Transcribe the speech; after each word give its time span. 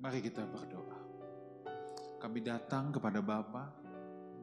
Mari 0.00 0.24
kita 0.24 0.48
berdoa. 0.48 0.96
Kami 2.16 2.40
datang 2.40 2.88
kepada 2.88 3.20
Bapa 3.20 3.68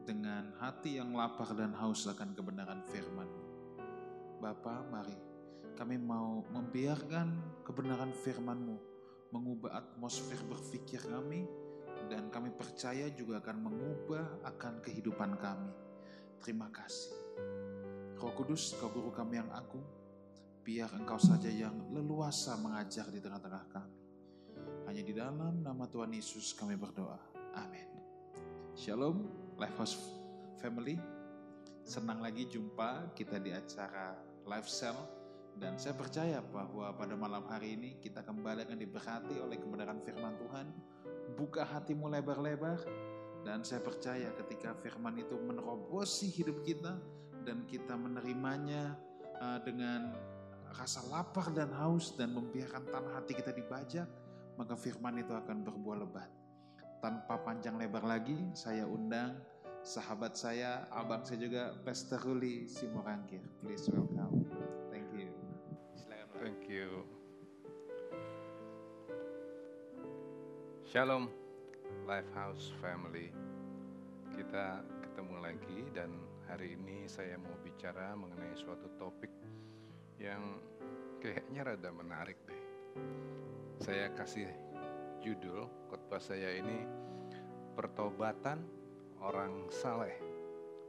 dengan 0.06 0.54
hati 0.62 1.02
yang 1.02 1.10
lapar 1.18 1.50
dan 1.50 1.74
haus 1.74 2.06
akan 2.06 2.30
kebenaran 2.30 2.86
firman. 2.86 3.26
Bapa, 4.38 4.86
mari 4.86 5.18
kami 5.74 5.98
mau 5.98 6.46
membiarkan 6.54 7.58
kebenaran 7.66 8.14
firman-Mu 8.14 8.78
mengubah 9.34 9.82
atmosfer 9.82 10.38
berpikir 10.46 11.02
kami 11.02 11.42
dan 12.06 12.30
kami 12.30 12.54
percaya 12.54 13.10
juga 13.10 13.42
akan 13.42 13.58
mengubah 13.58 14.46
akan 14.46 14.78
kehidupan 14.78 15.42
kami. 15.42 15.74
Terima 16.38 16.70
kasih. 16.70 17.18
Roh 18.14 18.30
Kudus, 18.30 18.78
Kau 18.78 18.94
Guru 18.94 19.10
kami 19.10 19.42
yang 19.42 19.50
agung, 19.50 19.82
biar 20.62 20.94
Engkau 20.94 21.18
saja 21.18 21.50
yang 21.50 21.90
leluasa 21.90 22.54
mengajar 22.62 23.10
di 23.10 23.18
tengah-tengah 23.18 23.66
kami. 23.74 23.97
Hanya 24.98 25.14
di 25.14 25.22
dalam 25.22 25.62
nama 25.62 25.86
Tuhan 25.86 26.10
Yesus 26.10 26.50
kami 26.58 26.74
berdoa. 26.74 27.22
Amin. 27.54 27.86
Shalom, 28.74 29.30
Lifehouse 29.54 29.94
Family. 30.58 30.98
Senang 31.86 32.18
lagi 32.18 32.50
jumpa 32.50 33.14
kita 33.14 33.38
di 33.38 33.54
acara 33.54 34.18
Cell. 34.66 34.98
Dan 35.54 35.78
saya 35.78 35.94
percaya 35.94 36.42
bahwa 36.42 36.90
pada 36.98 37.14
malam 37.14 37.46
hari 37.46 37.78
ini 37.78 38.02
kita 38.02 38.26
kembali 38.26 38.66
akan 38.66 38.74
diberkati 38.74 39.38
oleh 39.38 39.62
kebenaran 39.62 40.02
firman 40.02 40.34
Tuhan. 40.34 40.66
Buka 41.38 41.62
hatimu 41.62 42.10
lebar-lebar. 42.10 42.82
Dan 43.46 43.62
saya 43.62 43.78
percaya 43.78 44.34
ketika 44.34 44.74
firman 44.82 45.14
itu 45.14 45.38
menerobosi 45.38 46.26
hidup 46.26 46.58
kita 46.66 46.98
dan 47.46 47.62
kita 47.70 47.94
menerimanya 47.94 48.98
uh, 49.38 49.62
dengan 49.62 50.10
rasa 50.74 51.06
lapar 51.06 51.54
dan 51.54 51.70
haus 51.70 52.18
dan 52.18 52.34
membiarkan 52.34 52.82
tanah 52.90 53.22
hati 53.22 53.38
kita 53.38 53.54
dibajak, 53.54 54.10
maka 54.58 54.74
firman 54.74 55.22
itu 55.22 55.30
akan 55.30 55.62
berbuah 55.62 56.02
lebat. 56.02 56.26
Tanpa 56.98 57.38
panjang 57.46 57.78
lebar 57.78 58.02
lagi, 58.02 58.34
saya 58.58 58.82
undang 58.82 59.38
sahabat 59.86 60.34
saya, 60.34 60.90
abang 60.90 61.22
saya 61.22 61.46
juga, 61.46 61.78
Pastor 61.86 62.18
Ruli 62.26 62.66
Simorangkir. 62.66 63.38
Please 63.62 63.86
welcome. 63.94 64.42
Thank 64.90 65.14
you. 65.14 65.30
Silakan. 65.94 66.42
Thank 66.42 66.66
you. 66.66 67.06
Shalom, 70.82 71.30
Lifehouse 72.02 72.74
Family. 72.82 73.30
Kita 74.34 74.82
ketemu 75.06 75.36
lagi 75.38 75.78
dan 75.94 76.10
hari 76.50 76.74
ini 76.74 77.06
saya 77.06 77.38
mau 77.38 77.54
bicara 77.62 78.18
mengenai 78.18 78.58
suatu 78.58 78.90
topik 78.98 79.30
yang 80.18 80.58
kayaknya 81.22 81.62
rada 81.62 81.90
menarik 81.94 82.42
deh 82.42 82.62
saya 83.78 84.10
kasih 84.10 84.50
judul 85.22 85.70
khotbah 85.86 86.18
saya 86.18 86.58
ini 86.58 86.82
pertobatan 87.78 88.66
orang 89.22 89.70
saleh. 89.70 90.18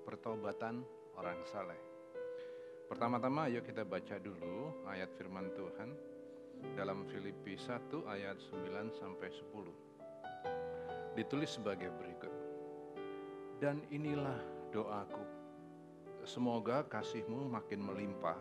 Pertobatan 0.10 0.82
orang 1.14 1.38
saleh. 1.46 1.78
Pertama-tama 2.90 3.46
yuk 3.54 3.62
kita 3.70 3.86
baca 3.86 4.18
dulu 4.18 4.74
ayat 4.90 5.14
firman 5.14 5.54
Tuhan 5.54 5.90
dalam 6.74 7.06
Filipi 7.06 7.54
1 7.54 7.94
ayat 8.10 8.42
9 8.42 8.90
sampai 8.98 9.30
10. 9.30 11.14
Ditulis 11.14 11.62
sebagai 11.62 11.94
berikut. 11.94 12.34
Dan 13.62 13.86
inilah 13.94 14.42
doaku. 14.74 15.26
Semoga 16.26 16.82
kasihmu 16.90 17.54
makin 17.54 17.86
melimpah 17.86 18.40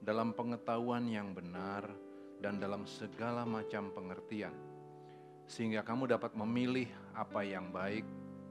dalam 0.00 0.32
pengetahuan 0.32 1.04
yang 1.12 1.36
benar 1.36 2.05
dan 2.40 2.60
dalam 2.60 2.84
segala 2.84 3.42
macam 3.48 3.92
pengertian, 3.92 4.52
sehingga 5.48 5.80
kamu 5.86 6.10
dapat 6.10 6.36
memilih 6.36 6.88
apa 7.16 7.40
yang 7.46 7.72
baik, 7.72 8.04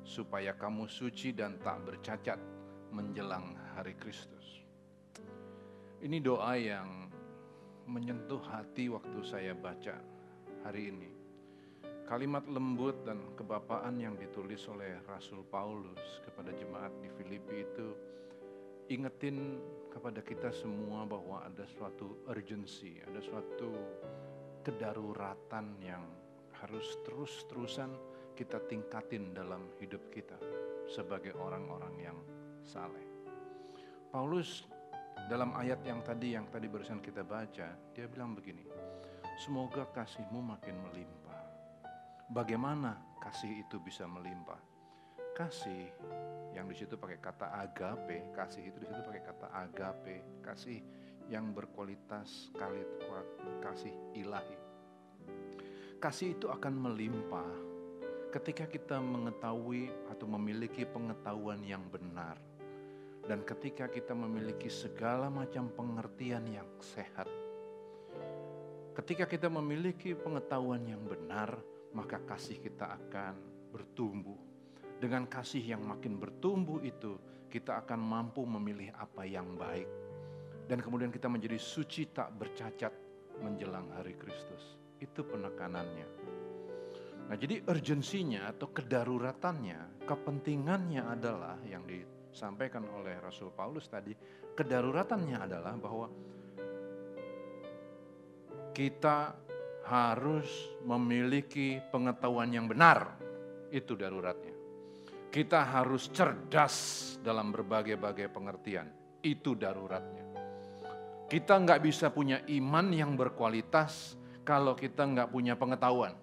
supaya 0.05 0.53
kamu 0.53 0.85
suci 0.85 1.33
dan 1.33 1.57
tak 1.61 1.81
bercacat 1.81 2.37
menjelang 2.93 3.57
hari 3.73 3.97
Kristus. 3.97 4.61
Ini 6.05 6.21
doa 6.21 6.53
yang 6.53 7.09
menyentuh 7.89 8.41
hati 8.45 8.89
waktu 8.93 9.19
saya 9.25 9.57
baca 9.57 9.97
hari 10.61 10.93
ini. 10.93 11.09
Kalimat 12.05 12.45
lembut 12.45 13.01
dan 13.01 13.33
kebapaan 13.33 13.97
yang 13.97 14.13
ditulis 14.13 14.61
oleh 14.69 15.01
Rasul 15.09 15.41
Paulus 15.49 16.21
kepada 16.21 16.53
jemaat 16.53 16.93
di 17.01 17.09
Filipi 17.17 17.65
itu 17.65 17.97
ingetin 18.89 19.57
kepada 19.89 20.21
kita 20.21 20.53
semua 20.53 21.07
bahwa 21.07 21.41
ada 21.41 21.65
suatu 21.65 22.21
urgency, 22.29 23.01
ada 23.01 23.17
suatu 23.23 23.71
kedaruratan 24.61 25.77
yang 25.81 26.03
harus 26.61 26.97
terus-terusan 27.05 27.93
kita 28.35 28.59
tingkatin 28.67 29.31
dalam 29.31 29.71
hidup 29.79 30.11
kita 30.11 30.35
sebagai 30.85 31.33
orang-orang 31.39 31.95
yang 31.97 32.17
saleh. 32.67 33.05
Paulus 34.11 34.67
dalam 35.31 35.55
ayat 35.57 35.81
yang 35.87 36.03
tadi 36.03 36.35
yang 36.35 36.45
tadi 36.51 36.67
barusan 36.69 37.01
kita 37.01 37.23
baca, 37.23 37.73
dia 37.95 38.05
bilang 38.05 38.35
begini, 38.35 38.67
semoga 39.41 39.87
kasihmu 39.89 40.43
makin 40.43 40.75
melimpah. 40.85 41.41
Bagaimana 42.29 42.99
kasih 43.23 43.65
itu 43.65 43.79
bisa 43.81 44.05
melimpah? 44.05 44.74
Kasih 45.35 45.91
yang 46.55 46.71
di 46.71 46.79
situ 46.79 46.95
pakai 46.95 47.19
kata 47.19 47.51
agape, 47.59 48.31
kasih 48.31 48.71
itu 48.71 48.79
di 48.79 48.87
situ 48.87 49.03
pakai 49.03 49.19
kata 49.19 49.51
agape, 49.51 50.39
kasih 50.39 50.79
yang 51.27 51.51
berkualitas 51.51 52.55
kali 52.55 52.79
kasih 53.59 53.91
ilahi. 54.15 54.55
Kasih 55.99 56.39
itu 56.39 56.47
akan 56.47 56.87
melimpah 56.87 57.51
ketika 58.31 58.63
kita 58.63 59.03
mengetahui 59.03 59.91
atau 60.07 60.23
memiliki 60.39 60.87
pengetahuan 60.87 61.59
yang 61.67 61.83
benar 61.91 62.39
dan 63.27 63.43
ketika 63.43 63.91
kita 63.91 64.15
memiliki 64.15 64.71
segala 64.71 65.27
macam 65.27 65.67
pengertian 65.67 66.47
yang 66.47 66.69
sehat. 66.79 67.27
Ketika 68.95 69.27
kita 69.27 69.51
memiliki 69.51 70.15
pengetahuan 70.15 70.87
yang 70.87 71.03
benar, 71.03 71.59
maka 71.91 72.23
kasih 72.23 72.55
kita 72.63 72.95
akan 72.95 73.35
bertumbuh 73.75 74.54
dengan 74.99 75.27
kasih 75.27 75.75
yang 75.75 75.83
makin 75.83 76.15
bertumbuh 76.15 76.79
itu, 76.81 77.19
kita 77.51 77.83
akan 77.83 77.99
mampu 77.99 78.43
memilih 78.43 78.91
apa 78.95 79.27
yang 79.27 79.55
baik. 79.55 79.87
Dan 80.65 80.81
kemudian 80.81 81.13
kita 81.13 81.29
menjadi 81.29 81.59
suci 81.61 82.09
tak 82.09 82.33
bercacat 82.35 82.91
menjelang 83.43 83.91
hari 83.93 84.17
Kristus. 84.17 84.79
Itu 84.97 85.27
penekanannya. 85.27 86.07
Nah 87.25 87.35
jadi 87.37 87.61
urgensinya 87.65 88.49
atau 88.49 88.69
kedaruratannya, 88.69 90.05
kepentingannya 90.05 91.03
adalah 91.05 91.57
yang 91.65 91.85
disampaikan 91.85 92.85
oleh 92.93 93.17
Rasul 93.17 93.49
Paulus 93.53 93.89
tadi, 93.89 94.13
kedaruratannya 94.53 95.37
adalah 95.37 95.73
bahwa 95.77 96.07
kita 98.75 99.33
harus 99.85 100.49
memiliki 100.81 101.77
pengetahuan 101.93 102.49
yang 102.49 102.65
benar. 102.65 103.17
Itu 103.69 103.97
daruratnya. 103.97 104.54
Kita 105.35 105.67
harus 105.67 106.07
cerdas 106.15 106.75
dalam 107.19 107.51
berbagai-bagai 107.51 108.31
pengertian. 108.31 108.87
Itu 109.19 109.51
daruratnya. 109.51 110.23
Kita 111.27 111.59
nggak 111.59 111.83
bisa 111.83 112.07
punya 112.07 112.39
iman 112.55 112.87
yang 112.95 113.19
berkualitas 113.19 114.15
kalau 114.47 114.79
kita 114.79 115.03
nggak 115.03 115.35
punya 115.35 115.59
pengetahuan. 115.59 116.15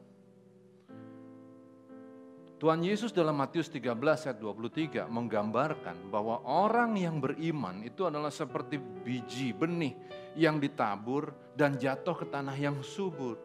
Tuhan 2.56 2.80
Yesus 2.80 3.12
dalam 3.12 3.36
Matius 3.36 3.68
13 3.68 3.92
ayat 4.00 4.38
23 4.40 5.04
menggambarkan 5.04 6.08
bahwa 6.08 6.40
orang 6.48 6.96
yang 6.96 7.20
beriman 7.20 7.84
itu 7.84 8.08
adalah 8.08 8.32
seperti 8.32 8.80
biji 8.80 9.52
benih 9.52 9.92
yang 10.40 10.56
ditabur 10.56 11.36
dan 11.52 11.76
jatuh 11.76 12.16
ke 12.16 12.32
tanah 12.32 12.56
yang 12.56 12.80
subur. 12.80 13.36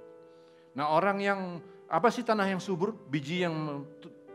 Nah 0.79 0.95
orang 0.95 1.19
yang, 1.19 1.59
apa 1.91 2.07
sih 2.07 2.23
tanah 2.23 2.55
yang 2.55 2.63
subur? 2.63 2.95
Biji 2.95 3.43
yang 3.43 3.83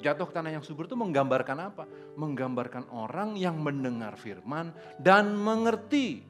Jatuh 0.02 0.26
ke 0.26 0.34
tanah 0.34 0.58
yang 0.58 0.64
subur 0.66 0.90
itu 0.90 0.99
menggambarkan 0.99 1.58
apa? 1.62 1.87
Menggambarkan 2.19 2.90
orang 2.90 3.38
yang 3.38 3.62
mendengar 3.62 4.19
firman 4.19 4.75
dan 4.99 5.38
mengerti. 5.38 6.26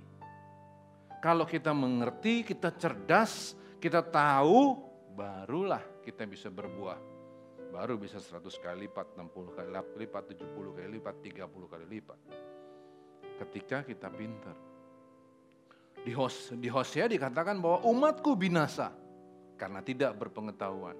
Kalau 1.24 1.48
kita 1.48 1.72
mengerti, 1.72 2.44
kita 2.44 2.76
cerdas, 2.76 3.56
kita 3.80 4.04
tahu, 4.04 4.76
barulah 5.16 5.80
kita 6.04 6.28
bisa 6.28 6.52
berbuah. 6.52 7.00
Baru 7.72 7.96
bisa 7.96 8.20
100 8.20 8.44
kali 8.60 8.84
lipat, 8.84 9.16
60 9.16 9.56
kali 9.56 9.70
lipat, 10.04 10.22
70 10.36 10.76
kali 10.76 10.88
lipat, 11.00 11.14
30 11.24 11.72
kali 11.72 11.86
lipat. 11.88 12.18
Ketika 13.40 13.80
kita 13.88 14.12
pintar. 14.12 14.56
Di, 16.02 16.12
Hos, 16.12 16.50
di 16.58 16.66
Hosea 16.66 17.06
dikatakan 17.06 17.62
bahwa 17.62 17.86
umatku 17.86 18.34
binasa 18.34 18.90
karena 19.54 19.80
tidak 19.80 20.18
berpengetahuan. 20.18 20.98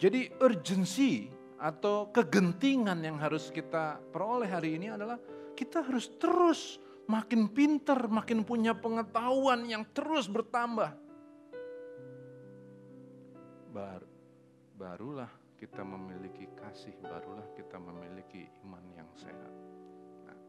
Jadi 0.00 0.32
urgensi 0.40 1.28
atau 1.64 2.12
kegentingan 2.12 3.00
yang 3.00 3.16
harus 3.16 3.48
kita 3.48 3.96
peroleh 4.12 4.52
hari 4.52 4.76
ini 4.76 4.92
adalah 4.92 5.16
kita 5.56 5.80
harus 5.80 6.12
terus 6.20 6.76
makin 7.08 7.48
pinter, 7.48 7.96
makin 8.04 8.44
punya 8.44 8.76
pengetahuan 8.76 9.64
yang 9.64 9.88
terus 9.96 10.28
bertambah. 10.28 10.92
Baru 13.72 14.08
barulah 14.76 15.32
kita 15.56 15.80
memiliki 15.80 16.44
kasih, 16.60 16.92
barulah 17.00 17.48
kita 17.56 17.80
memiliki 17.80 18.44
iman 18.68 18.84
yang 18.92 19.08
sehat. 19.16 19.52
Nah. 20.28 20.40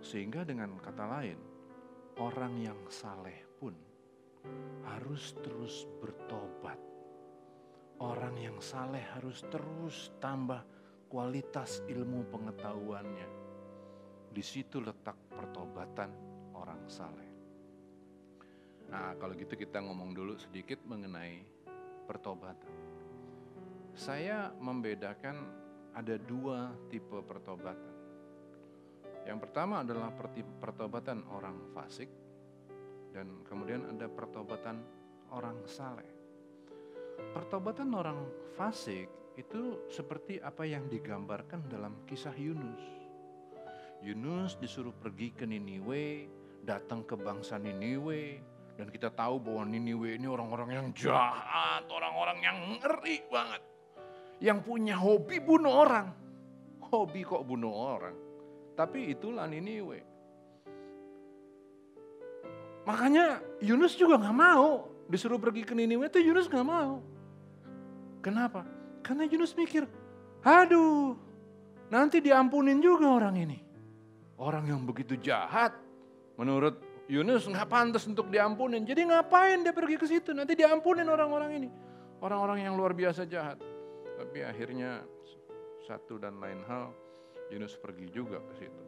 Sehingga 0.00 0.48
dengan 0.48 0.80
kata 0.80 1.04
lain, 1.04 1.36
orang 2.16 2.56
yang 2.56 2.80
saleh 2.88 3.44
pun 3.60 3.76
harus 4.86 5.34
terus 5.42 5.88
bertobat. 6.02 6.78
Orang 7.96 8.36
yang 8.36 8.60
saleh 8.60 9.00
harus 9.16 9.40
terus 9.48 10.12
tambah 10.20 10.60
kualitas 11.08 11.80
ilmu 11.88 12.28
pengetahuannya. 12.28 13.28
Di 14.28 14.44
situ 14.44 14.84
letak 14.84 15.16
pertobatan 15.32 16.12
orang 16.52 16.84
saleh. 16.84 17.30
Nah, 18.92 19.16
kalau 19.16 19.32
gitu 19.34 19.56
kita 19.56 19.80
ngomong 19.80 20.12
dulu 20.12 20.36
sedikit 20.36 20.78
mengenai 20.84 21.42
pertobatan. 22.04 22.74
Saya 23.96 24.52
membedakan 24.60 25.36
ada 25.96 26.20
dua 26.20 26.76
tipe 26.92 27.16
pertobatan. 27.24 27.96
Yang 29.24 29.38
pertama 29.48 29.82
adalah 29.82 30.12
pertobatan 30.60 31.24
orang 31.32 31.72
fasik 31.72 32.25
dan 33.16 33.40
kemudian 33.48 33.88
ada 33.88 34.12
pertobatan 34.12 34.84
orang 35.32 35.56
saleh. 35.64 36.04
Pertobatan 37.32 37.96
orang 37.96 38.28
fasik 38.60 39.08
itu 39.40 39.88
seperti 39.88 40.36
apa 40.36 40.68
yang 40.68 40.84
digambarkan 40.92 41.64
dalam 41.72 42.04
kisah 42.04 42.36
Yunus. 42.36 42.84
Yunus 44.04 44.60
disuruh 44.60 44.92
pergi 44.92 45.32
ke 45.32 45.48
Niniwe, 45.48 46.28
datang 46.60 47.08
ke 47.08 47.16
bangsa 47.16 47.56
Niniwe, 47.56 48.44
dan 48.76 48.92
kita 48.92 49.08
tahu 49.08 49.40
bahwa 49.40 49.64
Niniwe 49.64 50.20
ini 50.20 50.28
orang-orang 50.28 50.76
yang 50.76 50.88
jahat, 50.92 51.88
orang-orang 51.88 52.38
yang 52.44 52.56
ngeri 52.76 53.24
banget. 53.32 53.64
Yang 54.44 54.58
punya 54.68 55.00
hobi 55.00 55.40
bunuh 55.40 55.72
orang. 55.72 56.12
Hobi 56.92 57.24
kok 57.24 57.48
bunuh 57.48 57.72
orang. 57.72 58.16
Tapi 58.76 59.16
itulah 59.16 59.48
Niniwe. 59.48 60.15
Makanya 62.86 63.42
Yunus 63.58 63.98
juga 63.98 64.16
gak 64.22 64.36
mau. 64.36 64.88
Disuruh 65.10 65.38
pergi 65.38 65.62
ke 65.66 65.74
Niniwe 65.74 66.06
itu 66.06 66.22
Yunus 66.22 66.46
gak 66.46 66.62
mau. 66.62 67.02
Kenapa? 68.22 68.66
Karena 69.06 69.22
Yunus 69.26 69.54
mikir, 69.54 69.86
aduh 70.42 71.14
nanti 71.86 72.18
diampunin 72.18 72.82
juga 72.82 73.06
orang 73.06 73.38
ini. 73.38 73.58
Orang 74.34 74.66
yang 74.66 74.82
begitu 74.82 75.14
jahat 75.14 75.70
menurut 76.34 76.82
Yunus 77.06 77.46
nggak 77.46 77.70
pantas 77.70 78.02
untuk 78.10 78.26
diampunin. 78.34 78.82
Jadi 78.82 79.06
ngapain 79.06 79.62
dia 79.62 79.70
pergi 79.70 79.94
ke 79.94 80.06
situ? 80.10 80.34
Nanti 80.34 80.58
diampunin 80.58 81.06
orang-orang 81.06 81.50
ini. 81.62 81.68
Orang-orang 82.18 82.66
yang 82.66 82.74
luar 82.74 82.90
biasa 82.98 83.30
jahat. 83.30 83.62
Tapi 84.18 84.42
akhirnya 84.42 85.06
satu 85.86 86.18
dan 86.18 86.42
lain 86.42 86.66
hal 86.66 86.90
Yunus 87.54 87.78
pergi 87.78 88.10
juga 88.10 88.42
ke 88.42 88.52
situ. 88.58 88.82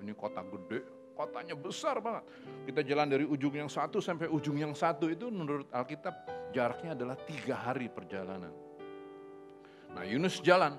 Ini 0.00 0.16
kota 0.16 0.40
gede, 0.40 0.80
kotanya 1.18 1.58
besar 1.58 1.98
banget. 1.98 2.22
Kita 2.70 2.86
jalan 2.86 3.10
dari 3.10 3.26
ujung 3.26 3.50
yang 3.50 3.66
satu 3.66 3.98
sampai 3.98 4.30
ujung 4.30 4.54
yang 4.54 4.70
satu 4.70 5.10
itu 5.10 5.26
menurut 5.34 5.66
Alkitab 5.74 6.14
jaraknya 6.54 6.94
adalah 6.94 7.18
tiga 7.26 7.58
hari 7.58 7.90
perjalanan. 7.90 8.54
Nah 9.98 10.06
Yunus 10.06 10.38
jalan 10.38 10.78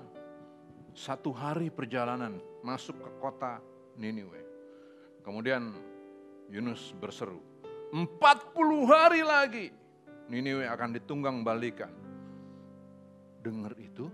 satu 0.96 1.28
hari 1.36 1.68
perjalanan 1.68 2.40
masuk 2.64 2.96
ke 2.96 3.10
kota 3.20 3.60
Niniwe. 4.00 4.40
Kemudian 5.20 5.76
Yunus 6.48 6.96
berseru, 6.96 7.44
40 7.92 8.08
hari 8.88 9.20
lagi 9.20 9.68
Niniwe 10.32 10.64
akan 10.64 10.96
ditunggang 10.96 11.44
balikan. 11.44 11.92
Dengar 13.44 13.76
itu, 13.76 14.08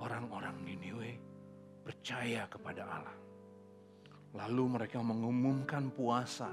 orang-orang 0.00 0.56
Niniwe 0.64 1.20
percaya 1.84 2.48
kepada 2.48 2.82
Allah. 2.86 3.21
Lalu 4.32 4.64
mereka 4.80 5.04
mengumumkan 5.04 5.92
puasa. 5.92 6.48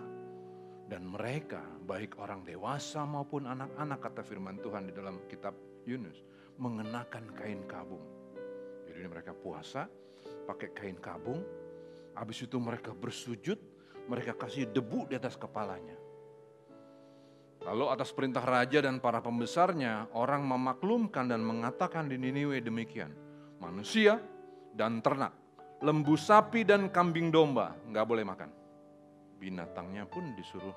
Dan 0.90 1.06
mereka, 1.06 1.62
baik 1.86 2.18
orang 2.18 2.42
dewasa 2.42 3.06
maupun 3.06 3.46
anak-anak 3.46 4.00
kata 4.10 4.22
firman 4.26 4.58
Tuhan 4.58 4.90
di 4.90 4.94
dalam 4.94 5.22
kitab 5.30 5.54
Yunus, 5.86 6.18
mengenakan 6.58 7.30
kain 7.38 7.62
kabung. 7.70 8.02
Jadi 8.90 9.06
mereka 9.06 9.38
puasa, 9.38 9.86
pakai 10.50 10.74
kain 10.74 10.98
kabung, 10.98 11.46
habis 12.18 12.42
itu 12.42 12.58
mereka 12.58 12.92
bersujud, 12.92 13.62
mereka 14.10 14.34
kasih 14.34 14.66
debu 14.68 15.08
di 15.08 15.16
atas 15.16 15.38
kepalanya. 15.38 15.96
Lalu 17.64 17.86
atas 17.94 18.10
perintah 18.10 18.44
raja 18.44 18.82
dan 18.82 18.98
para 18.98 19.22
pembesarnya, 19.22 20.10
orang 20.18 20.42
memaklumkan 20.42 21.30
dan 21.30 21.46
mengatakan 21.46 22.10
di 22.10 22.18
Niniwe 22.18 22.60
demikian. 22.66 23.14
Manusia 23.62 24.18
dan 24.74 25.06
ternak, 25.06 25.36
lembu 25.80 26.20
sapi 26.20 26.68
dan 26.68 26.92
kambing 26.92 27.32
domba, 27.32 27.76
nggak 27.88 28.06
boleh 28.06 28.24
makan. 28.28 28.50
Binatangnya 29.40 30.04
pun 30.04 30.36
disuruh 30.36 30.76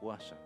puasa. 0.00 0.36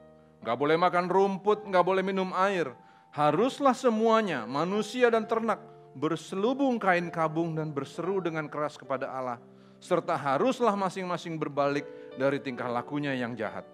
Nggak 0.43 0.59
boleh 0.59 0.77
makan 0.79 1.07
rumput, 1.07 1.63
nggak 1.63 1.85
boleh 1.87 2.03
minum 2.03 2.35
air. 2.35 2.75
Haruslah 3.15 3.77
semuanya, 3.77 4.43
manusia 4.49 5.07
dan 5.13 5.29
ternak, 5.29 5.63
berselubung 5.95 6.83
kain 6.83 7.13
kabung 7.13 7.55
dan 7.55 7.71
berseru 7.71 8.19
dengan 8.19 8.51
keras 8.51 8.75
kepada 8.75 9.07
Allah. 9.07 9.39
Serta 9.79 10.15
haruslah 10.15 10.75
masing-masing 10.75 11.39
berbalik 11.39 11.87
dari 12.19 12.39
tingkah 12.43 12.67
lakunya 12.71 13.15
yang 13.15 13.35
jahat. 13.39 13.67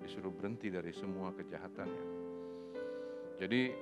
Disuruh 0.00 0.32
berhenti 0.32 0.68
dari 0.68 0.92
semua 0.92 1.32
kejahatannya. 1.32 2.04
Jadi 3.40 3.72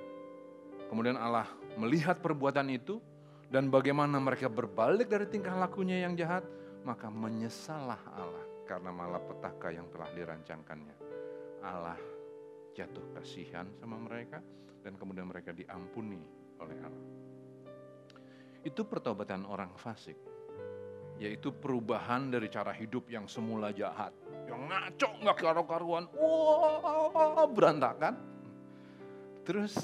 kemudian 0.87 1.19
Allah 1.19 1.47
melihat 1.75 2.19
perbuatan 2.19 2.67
itu 2.71 3.03
dan 3.49 3.71
bagaimana 3.71 4.19
mereka 4.21 4.47
berbalik 4.47 5.09
dari 5.09 5.27
tingkah 5.27 5.55
lakunya 5.57 6.03
yang 6.03 6.13
jahat, 6.15 6.45
maka 6.83 7.07
menyesallah 7.07 7.99
Allah 8.13 8.45
karena 8.67 8.91
malapetaka 8.91 9.71
yang 9.71 9.87
telah 9.91 10.09
dirancangkannya. 10.15 10.95
Allah 11.63 11.99
jatuh 12.75 13.15
kasihan 13.15 13.69
sama 13.79 13.95
mereka 14.01 14.43
dan 14.83 14.99
kemudian 14.99 15.29
mereka 15.29 15.55
diampuni 15.55 16.19
oleh 16.59 16.77
Allah. 16.83 17.07
Itu 18.63 18.87
pertobatan 18.87 19.47
orang 19.47 19.75
fasik 19.75 20.15
yaitu 21.21 21.53
perubahan 21.53 22.33
dari 22.33 22.49
cara 22.49 22.73
hidup 22.73 23.05
yang 23.05 23.29
semula 23.29 23.69
jahat, 23.69 24.11
yang 24.49 24.65
ngaco 24.65 25.09
nggak 25.21 25.37
karu-karuan, 25.37 26.09
wah 26.17 27.45
berantakan. 27.47 28.17
Terus 29.45 29.77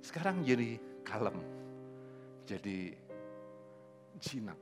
sekarang 0.00 0.40
jadi 0.46 0.80
kalem, 1.04 1.36
jadi 2.48 2.96
jinak. 4.16 4.56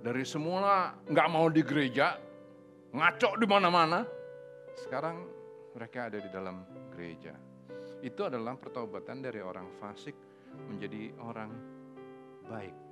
Dari 0.00 0.22
semula 0.22 0.94
nggak 1.02 1.28
mau 1.34 1.50
di 1.50 1.66
gereja, 1.66 2.14
ngaco 2.94 3.30
di 3.34 3.46
mana-mana. 3.50 4.06
Sekarang 4.78 5.26
mereka 5.74 6.06
ada 6.06 6.22
di 6.22 6.30
dalam 6.30 6.62
gereja. 6.94 7.34
Itu 8.00 8.30
adalah 8.30 8.54
pertobatan 8.54 9.18
dari 9.18 9.42
orang 9.42 9.66
fasik 9.82 10.14
menjadi 10.70 11.10
orang 11.20 11.50
baik 12.48 12.90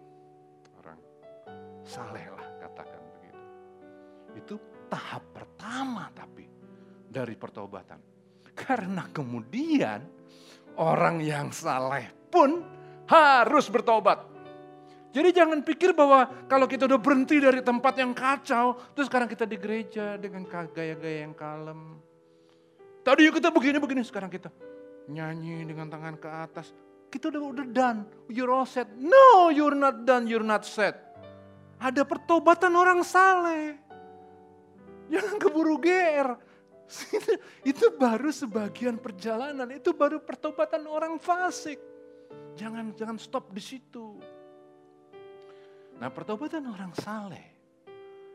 saleh 1.89 2.29
lah 2.29 2.47
katakan 2.61 3.01
begitu. 3.17 3.45
Itu 4.37 4.55
tahap 4.93 5.25
pertama 5.33 6.13
tapi 6.13 6.45
dari 7.09 7.33
pertobatan. 7.33 8.01
Karena 8.53 9.09
kemudian 9.09 10.05
orang 10.77 11.25
yang 11.25 11.49
saleh 11.49 12.13
pun 12.29 12.78
harus 13.09 13.67
bertobat. 13.73 14.29
Jadi 15.09 15.33
jangan 15.33 15.65
pikir 15.65 15.97
bahwa 15.97 16.29
kalau 16.47 16.69
kita 16.69 16.85
udah 16.85 17.01
berhenti 17.01 17.41
dari 17.41 17.65
tempat 17.65 17.97
yang 17.97 18.13
kacau, 18.13 18.77
terus 18.93 19.09
sekarang 19.09 19.27
kita 19.27 19.49
di 19.49 19.57
gereja 19.57 20.21
dengan 20.21 20.45
gaya-gaya 20.47 21.25
yang 21.25 21.33
kalem. 21.33 21.97
Tadi 23.01 23.25
kita 23.33 23.49
begini-begini, 23.49 24.05
sekarang 24.05 24.29
kita 24.29 24.53
nyanyi 25.09 25.65
dengan 25.65 25.89
tangan 25.89 26.21
ke 26.21 26.29
atas. 26.29 26.77
Kita 27.09 27.33
udah 27.33 27.41
udah 27.41 27.67
done, 27.73 28.05
you're 28.29 28.53
all 28.53 28.69
set. 28.69 28.85
No, 29.01 29.49
you're 29.49 29.73
not 29.73 30.05
done, 30.05 30.29
you're 30.29 30.45
not 30.45 30.69
set. 30.69 31.09
Ada 31.81 32.05
pertobatan 32.05 32.77
orang 32.77 33.01
saleh. 33.01 33.81
Jangan 35.09 35.41
keburu 35.41 35.81
GR. 35.81 36.37
Itu, 37.71 37.97
baru 37.97 38.29
sebagian 38.29 38.97
perjalanan, 38.97 39.69
itu 39.73 39.93
baru 39.93 40.25
pertobatan 40.25 40.89
orang 40.89 41.21
fasik. 41.21 41.77
Jangan 42.59 42.91
jangan 42.99 43.17
stop 43.23 43.55
di 43.55 43.63
situ. 43.63 44.19
Nah, 45.99 46.11
pertobatan 46.11 46.67
orang 46.67 46.91
saleh 46.99 47.47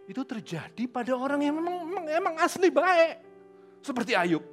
itu 0.07 0.19
terjadi 0.23 0.83
pada 0.87 1.15
orang 1.15 1.43
yang 1.43 1.59
memang, 1.59 1.83
memang 1.83 2.05
emang 2.07 2.35
asli 2.39 2.71
baik. 2.71 3.19
Seperti 3.83 4.15
Ayub. 4.15 4.43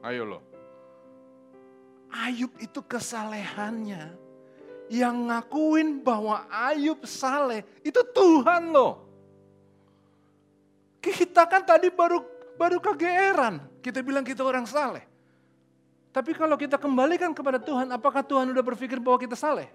Ayo 0.00 0.24
loh. 0.24 0.42
Ayub 2.12 2.52
itu 2.60 2.80
kesalehannya 2.80 4.16
yang 4.88 5.28
ngakuin 5.28 6.00
bahwa 6.00 6.48
Ayub 6.48 7.04
saleh 7.04 7.64
itu 7.84 8.00
Tuhan 8.12 8.72
loh. 8.72 9.04
Kita 11.00 11.44
kan 11.44 11.64
tadi 11.64 11.92
baru 11.92 12.32
Baru 12.62 12.78
kegeeran 12.78 13.58
kita 13.80 14.04
bilang 14.04 14.22
kita 14.22 14.44
orang 14.44 14.68
saleh. 14.68 15.02
Tapi 16.12 16.36
kalau 16.36 16.60
kita 16.60 16.76
kembalikan 16.76 17.32
kepada 17.32 17.56
Tuhan, 17.56 17.88
apakah 17.88 18.20
Tuhan 18.20 18.52
udah 18.52 18.60
berpikir 18.60 19.00
bahwa 19.00 19.16
kita 19.16 19.32
saleh? 19.32 19.72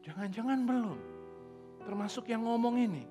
Jangan-jangan 0.00 0.64
belum. 0.64 0.98
Termasuk 1.84 2.24
yang 2.32 2.48
ngomong 2.48 2.80
ini. 2.80 3.04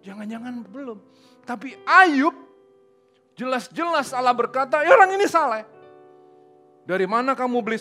Jangan-jangan 0.00 0.64
belum. 0.64 0.98
Tapi 1.44 1.76
Ayub 1.84 2.32
jelas-jelas 3.36 4.16
Allah 4.16 4.32
berkata, 4.32 4.80
ya 4.80 4.96
orang 4.96 5.12
ini 5.20 5.28
saleh. 5.28 5.68
Dari 6.88 7.04
mana 7.04 7.36
kamu 7.36 7.60
beli? 7.60 7.78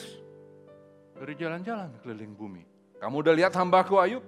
Dari 1.16 1.34
jalan-jalan 1.40 1.96
keliling 2.04 2.36
bumi. 2.36 2.64
Kamu 3.00 3.24
udah 3.24 3.32
lihat 3.32 3.56
hambaku 3.56 3.96
Ayub? 4.04 4.24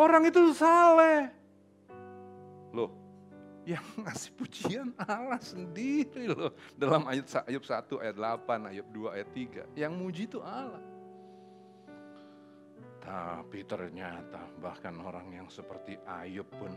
Orang 0.00 0.24
itu 0.24 0.40
saleh. 0.56 1.28
Loh, 2.72 3.03
yang 3.64 3.84
ngasih 4.04 4.32
pujian 4.36 4.88
Allah 5.00 5.40
sendiri 5.40 6.28
loh. 6.28 6.52
Dalam 6.76 7.08
ayat 7.08 7.48
Ayub 7.48 7.64
1 7.64 8.04
ayat 8.04 8.16
8, 8.16 8.70
Ayub 8.70 8.88
2 8.92 9.16
ayat 9.16 9.28
3. 9.32 9.80
Yang 9.80 9.92
muji 9.96 10.22
itu 10.28 10.38
Allah. 10.44 10.84
Tapi 13.04 13.60
ternyata 13.68 14.48
bahkan 14.60 14.96
orang 15.00 15.32
yang 15.32 15.48
seperti 15.48 15.96
Ayub 16.04 16.48
pun 16.56 16.72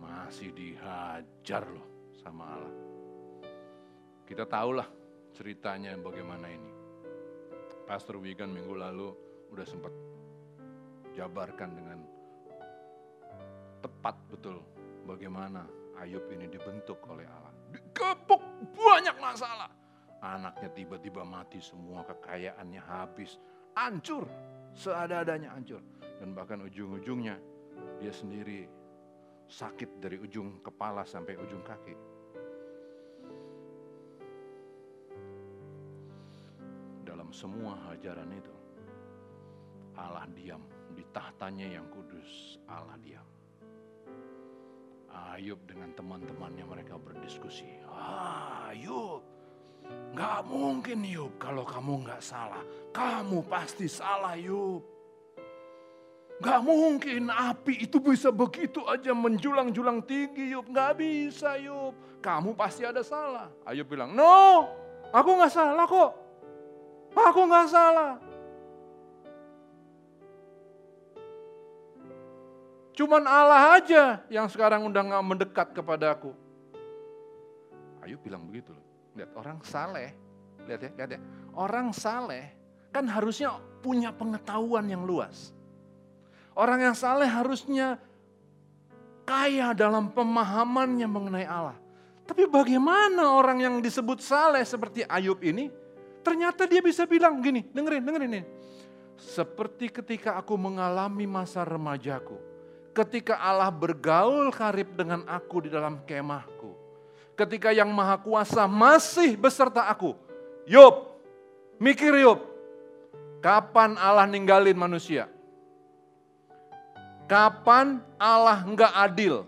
masih 0.00 0.52
dihajar 0.56 1.64
loh 1.68 2.12
sama 2.16 2.44
Allah. 2.56 2.76
Kita 4.24 4.48
tahulah 4.48 4.88
ceritanya 5.36 5.96
bagaimana 6.00 6.48
ini. 6.48 6.72
Pastor 7.84 8.16
Wigan 8.20 8.52
minggu 8.52 8.72
lalu 8.76 9.08
udah 9.50 9.66
sempat 9.66 9.92
jabarkan 11.12 11.70
dengan 11.74 11.98
tepat 13.82 14.14
betul 14.30 14.62
bagaimana 15.08 15.79
Ayub 16.00 16.24
ini 16.32 16.48
dibentuk 16.48 16.96
oleh 17.12 17.28
Allah. 17.28 17.52
Dikepuk 17.76 18.40
banyak 18.72 19.16
masalah. 19.20 19.68
Anaknya 20.20 20.72
tiba-tiba 20.72 21.24
mati 21.24 21.60
semua, 21.60 22.04
kekayaannya 22.04 22.80
habis, 22.80 23.36
hancur, 23.76 24.24
seada-adanya 24.72 25.52
hancur. 25.52 25.80
Dan 26.20 26.32
bahkan 26.36 26.60
ujung-ujungnya 26.64 27.36
dia 28.00 28.12
sendiri 28.12 28.68
sakit 29.48 30.00
dari 30.00 30.16
ujung 30.20 30.60
kepala 30.64 31.04
sampai 31.04 31.36
ujung 31.36 31.64
kaki. 31.64 31.94
Dalam 37.04 37.32
semua 37.32 37.76
hajaran 37.88 38.30
itu, 38.36 38.54
Allah 39.96 40.28
diam 40.32 40.64
di 40.96 41.04
tahtanya 41.12 41.80
yang 41.80 41.86
kudus, 41.92 42.60
Allah 42.68 42.96
diam. 43.00 43.29
Ayub 45.10 45.58
dengan 45.66 45.90
teman-temannya 45.98 46.64
mereka 46.66 46.94
berdiskusi. 46.94 47.66
Ayub, 48.70 49.26
nggak 50.14 50.40
mungkin 50.46 51.02
Yub 51.02 51.34
kalau 51.42 51.66
kamu 51.66 52.06
nggak 52.06 52.22
salah. 52.22 52.62
Kamu 52.94 53.42
pasti 53.50 53.90
salah 53.90 54.38
Yub. 54.38 54.86
Gak 56.40 56.64
mungkin 56.64 57.28
api 57.28 57.84
itu 57.84 58.00
bisa 58.00 58.32
begitu 58.32 58.80
aja 58.88 59.12
menjulang-julang 59.12 60.00
tinggi 60.08 60.56
Yub. 60.56 60.72
Gak 60.72 60.96
bisa 60.96 61.60
Yub. 61.60 61.92
Kamu 62.24 62.56
pasti 62.56 62.80
ada 62.80 63.04
salah. 63.04 63.52
Ayub 63.68 63.84
bilang, 63.84 64.16
no 64.16 64.64
aku 65.12 65.36
gak 65.36 65.52
salah 65.52 65.84
kok. 65.84 66.10
Aku 67.12 67.44
gak 67.44 67.68
salah. 67.68 68.16
Cuman 73.00 73.24
Allah 73.24 73.80
aja 73.80 74.20
yang 74.28 74.44
sekarang 74.44 74.84
udah 74.84 75.00
gak 75.00 75.24
mendekat 75.24 75.68
kepada 75.72 76.12
aku. 76.12 76.36
Ayub 78.04 78.20
bilang 78.20 78.44
begitu 78.44 78.76
loh. 78.76 78.84
Lihat 79.16 79.32
orang 79.40 79.56
saleh. 79.64 80.12
Lihat 80.68 80.80
ya, 80.84 80.90
lihat 80.92 81.10
ya. 81.16 81.20
Orang 81.56 81.96
saleh 81.96 82.52
kan 82.92 83.08
harusnya 83.08 83.56
punya 83.80 84.12
pengetahuan 84.12 84.84
yang 84.84 85.08
luas. 85.08 85.56
Orang 86.52 86.84
yang 86.84 86.92
saleh 86.92 87.24
harusnya 87.24 87.96
kaya 89.24 89.72
dalam 89.72 90.12
pemahamannya 90.12 91.08
mengenai 91.08 91.48
Allah. 91.48 91.80
Tapi 92.28 92.44
bagaimana 92.52 93.32
orang 93.32 93.64
yang 93.64 93.74
disebut 93.80 94.20
saleh 94.20 94.60
seperti 94.60 95.08
Ayub 95.08 95.40
ini, 95.40 95.72
ternyata 96.20 96.68
dia 96.68 96.84
bisa 96.84 97.08
bilang 97.08 97.40
gini, 97.40 97.64
dengerin, 97.64 98.04
dengerin 98.04 98.32
ini. 98.36 98.44
Seperti 99.16 99.88
ketika 99.88 100.36
aku 100.36 100.52
mengalami 100.60 101.24
masa 101.24 101.64
remajaku, 101.64 102.49
ketika 102.90 103.38
Allah 103.38 103.70
bergaul 103.70 104.50
karib 104.50 104.94
dengan 104.98 105.22
aku 105.26 105.66
di 105.66 105.70
dalam 105.70 106.02
kemahku, 106.04 106.74
ketika 107.38 107.70
yang 107.70 107.88
maha 107.90 108.18
kuasa 108.20 108.66
masih 108.66 109.38
beserta 109.38 109.86
aku. 109.88 110.14
Yub, 110.68 111.16
mikir 111.80 112.14
Yub, 112.20 112.44
kapan 113.40 113.96
Allah 113.96 114.28
ninggalin 114.28 114.76
manusia? 114.76 115.26
Kapan 117.30 118.02
Allah 118.18 118.66
enggak 118.66 118.90
adil? 118.90 119.46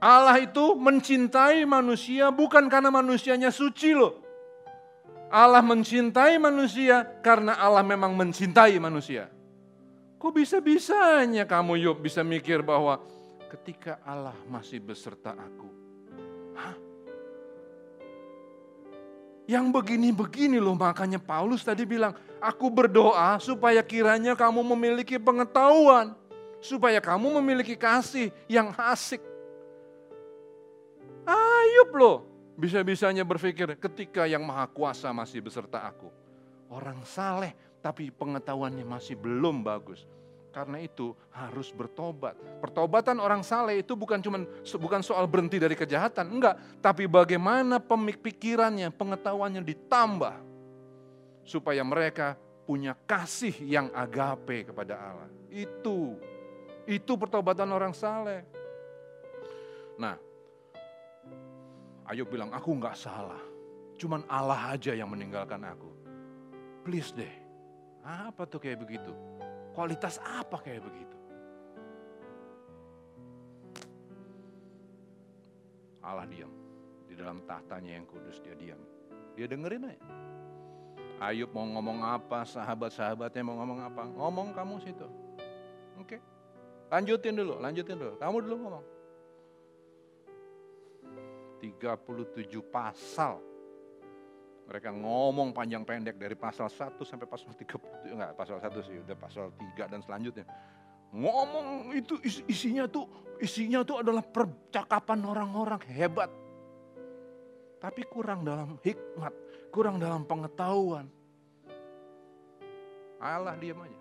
Allah 0.00 0.36
itu 0.40 0.76
mencintai 0.76 1.64
manusia 1.64 2.28
bukan 2.28 2.68
karena 2.68 2.92
manusianya 2.92 3.48
suci 3.48 3.96
loh. 3.96 4.20
Allah 5.32 5.60
mencintai 5.64 6.38
manusia 6.38 7.02
karena 7.24 7.58
Allah 7.58 7.82
memang 7.82 8.14
mencintai 8.14 8.76
manusia. 8.78 9.35
Kok 10.16 10.32
bisa-bisanya 10.32 11.44
kamu 11.44 11.76
yuk 11.76 12.00
bisa 12.00 12.24
mikir 12.24 12.64
bahwa 12.64 12.98
ketika 13.52 14.00
Allah 14.00 14.34
masih 14.48 14.80
beserta 14.80 15.36
aku. 15.36 15.68
Hah? 16.56 16.76
Yang 19.46 19.66
begini-begini 19.70 20.58
loh 20.58 20.74
makanya 20.74 21.22
Paulus 21.22 21.62
tadi 21.62 21.86
bilang, 21.86 22.16
aku 22.42 22.66
berdoa 22.66 23.38
supaya 23.38 23.78
kiranya 23.84 24.34
kamu 24.34 24.64
memiliki 24.74 25.20
pengetahuan. 25.20 26.16
Supaya 26.58 26.98
kamu 26.98 27.38
memiliki 27.38 27.78
kasih 27.78 28.34
yang 28.50 28.74
asik. 28.74 29.22
Ayub 31.28 31.90
loh, 31.94 32.16
bisa-bisanya 32.58 33.22
berpikir 33.22 33.76
ketika 33.78 34.26
yang 34.26 34.42
maha 34.42 34.66
kuasa 34.66 35.12
masih 35.12 35.44
beserta 35.44 35.84
aku. 35.84 36.10
Orang 36.66 36.98
saleh 37.06 37.54
tapi 37.86 38.10
pengetahuannya 38.10 38.82
masih 38.82 39.14
belum 39.14 39.62
bagus. 39.62 40.02
Karena 40.50 40.82
itu 40.82 41.14
harus 41.30 41.70
bertobat. 41.70 42.34
Pertobatan 42.58 43.22
orang 43.22 43.46
saleh 43.46 43.86
itu 43.86 43.94
bukan 43.94 44.18
cuma 44.18 44.42
bukan 44.82 45.06
soal 45.06 45.30
berhenti 45.30 45.62
dari 45.62 45.78
kejahatan, 45.78 46.26
enggak, 46.26 46.58
tapi 46.82 47.06
bagaimana 47.06 47.78
pemikirannya, 47.78 48.90
pengetahuannya 48.90 49.62
ditambah 49.62 50.34
supaya 51.46 51.86
mereka 51.86 52.34
punya 52.66 52.98
kasih 53.06 53.54
yang 53.62 53.86
agape 53.94 54.74
kepada 54.74 54.98
Allah. 54.98 55.30
Itu 55.46 56.18
itu 56.90 57.12
pertobatan 57.14 57.70
orang 57.70 57.94
saleh. 57.94 58.42
Nah, 59.94 60.18
Ayub 62.10 62.26
bilang, 62.26 62.50
aku 62.50 62.74
nggak 62.74 62.98
salah. 62.98 63.38
Cuman 63.94 64.26
Allah 64.26 64.74
aja 64.74 64.90
yang 64.90 65.06
meninggalkan 65.06 65.62
aku. 65.62 65.90
Please 66.82 67.14
deh. 67.14 67.45
Apa 68.06 68.46
tuh 68.46 68.62
kayak 68.62 68.86
begitu? 68.86 69.10
Kualitas 69.74 70.22
apa 70.22 70.62
kayak 70.62 70.86
begitu? 70.86 71.18
Allah 76.06 76.22
diam. 76.30 76.54
Di 77.10 77.18
dalam 77.18 77.42
tahtanya 77.42 77.98
yang 77.98 78.06
kudus 78.06 78.38
dia 78.38 78.54
diam. 78.54 78.78
Dia 79.34 79.50
dengerin 79.50 79.90
aja. 79.90 80.06
Ayub 81.18 81.50
mau 81.50 81.66
ngomong 81.66 82.04
apa, 82.06 82.46
sahabat-sahabatnya 82.46 83.42
mau 83.42 83.58
ngomong 83.58 83.80
apa. 83.82 84.02
Ngomong 84.14 84.48
kamu 84.54 84.74
situ. 84.86 85.08
Oke. 85.98 86.22
Lanjutin 86.86 87.34
dulu, 87.34 87.58
lanjutin 87.58 87.98
dulu. 87.98 88.14
Kamu 88.22 88.36
dulu 88.46 88.54
ngomong. 88.62 88.84
37 91.58 92.62
pasal 92.70 93.42
mereka 94.66 94.90
ngomong 94.90 95.54
panjang 95.54 95.86
pendek 95.86 96.18
dari 96.18 96.34
pasal 96.34 96.66
1 96.66 96.98
sampai 97.06 97.26
pasal 97.30 97.54
30, 97.54 98.10
enggak 98.10 98.34
pasal 98.34 98.58
1 98.58 98.82
sih, 98.82 98.98
udah 98.98 99.16
pasal 99.16 99.54
3 99.54 99.86
dan 99.86 100.02
selanjutnya. 100.02 100.46
Ngomong 101.14 101.94
itu 101.94 102.18
isinya 102.50 102.90
tuh 102.90 103.06
isinya 103.38 103.86
tuh 103.86 104.02
adalah 104.02 104.26
percakapan 104.26 105.22
orang-orang 105.22 105.80
hebat. 105.86 106.28
Tapi 107.78 108.02
kurang 108.10 108.42
dalam 108.42 108.74
hikmat, 108.82 109.32
kurang 109.70 110.02
dalam 110.02 110.26
pengetahuan. 110.26 111.06
Allah 113.22 113.54
diam 113.54 113.80
aja. 113.80 114.00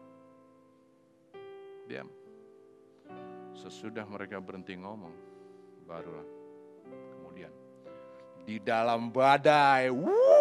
Diam. 1.85 2.09
Sesudah 3.53 4.03
mereka 4.09 4.41
berhenti 4.41 4.73
ngomong, 4.75 5.13
barulah 5.85 6.25
kemudian 7.15 7.53
di 8.43 8.59
dalam 8.59 9.13
badai. 9.13 9.87
Wuh, 9.93 10.34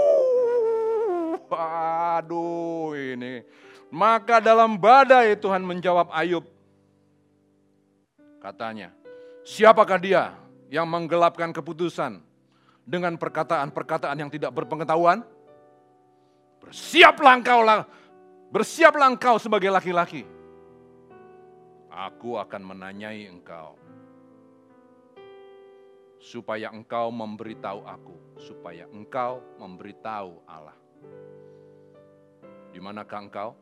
aduh 1.57 2.93
ini. 2.95 3.47
Maka 3.95 4.43
dalam 4.43 4.75
badai 4.75 5.39
Tuhan 5.39 5.63
menjawab 5.63 6.11
Ayub. 6.11 6.43
Katanya, 8.43 8.93
siapakah 9.47 9.97
dia 9.97 10.35
yang 10.69 10.85
menggelapkan 10.85 11.55
keputusan 11.55 12.21
dengan 12.85 13.17
perkataan-perkataan 13.17 14.19
yang 14.21 14.29
tidak 14.29 14.53
berpengetahuan? 14.53 15.25
Bersiaplah 16.61 17.41
engkau 17.41 17.61
lah, 17.65 17.89
bersiaplah 18.53 19.09
engkau 19.09 19.39
sebagai 19.41 19.73
laki-laki. 19.73 20.27
Aku 21.89 22.37
akan 22.37 22.63
menanyai 22.75 23.31
engkau 23.31 23.79
supaya 26.25 26.73
engkau 26.73 27.13
memberitahu 27.13 27.85
aku, 27.85 28.17
supaya 28.41 28.89
engkau 28.91 29.45
memberitahu 29.61 30.41
Allah. 30.49 30.75
Di 32.75 32.83
manakah 32.83 33.23
engkau? 33.23 33.55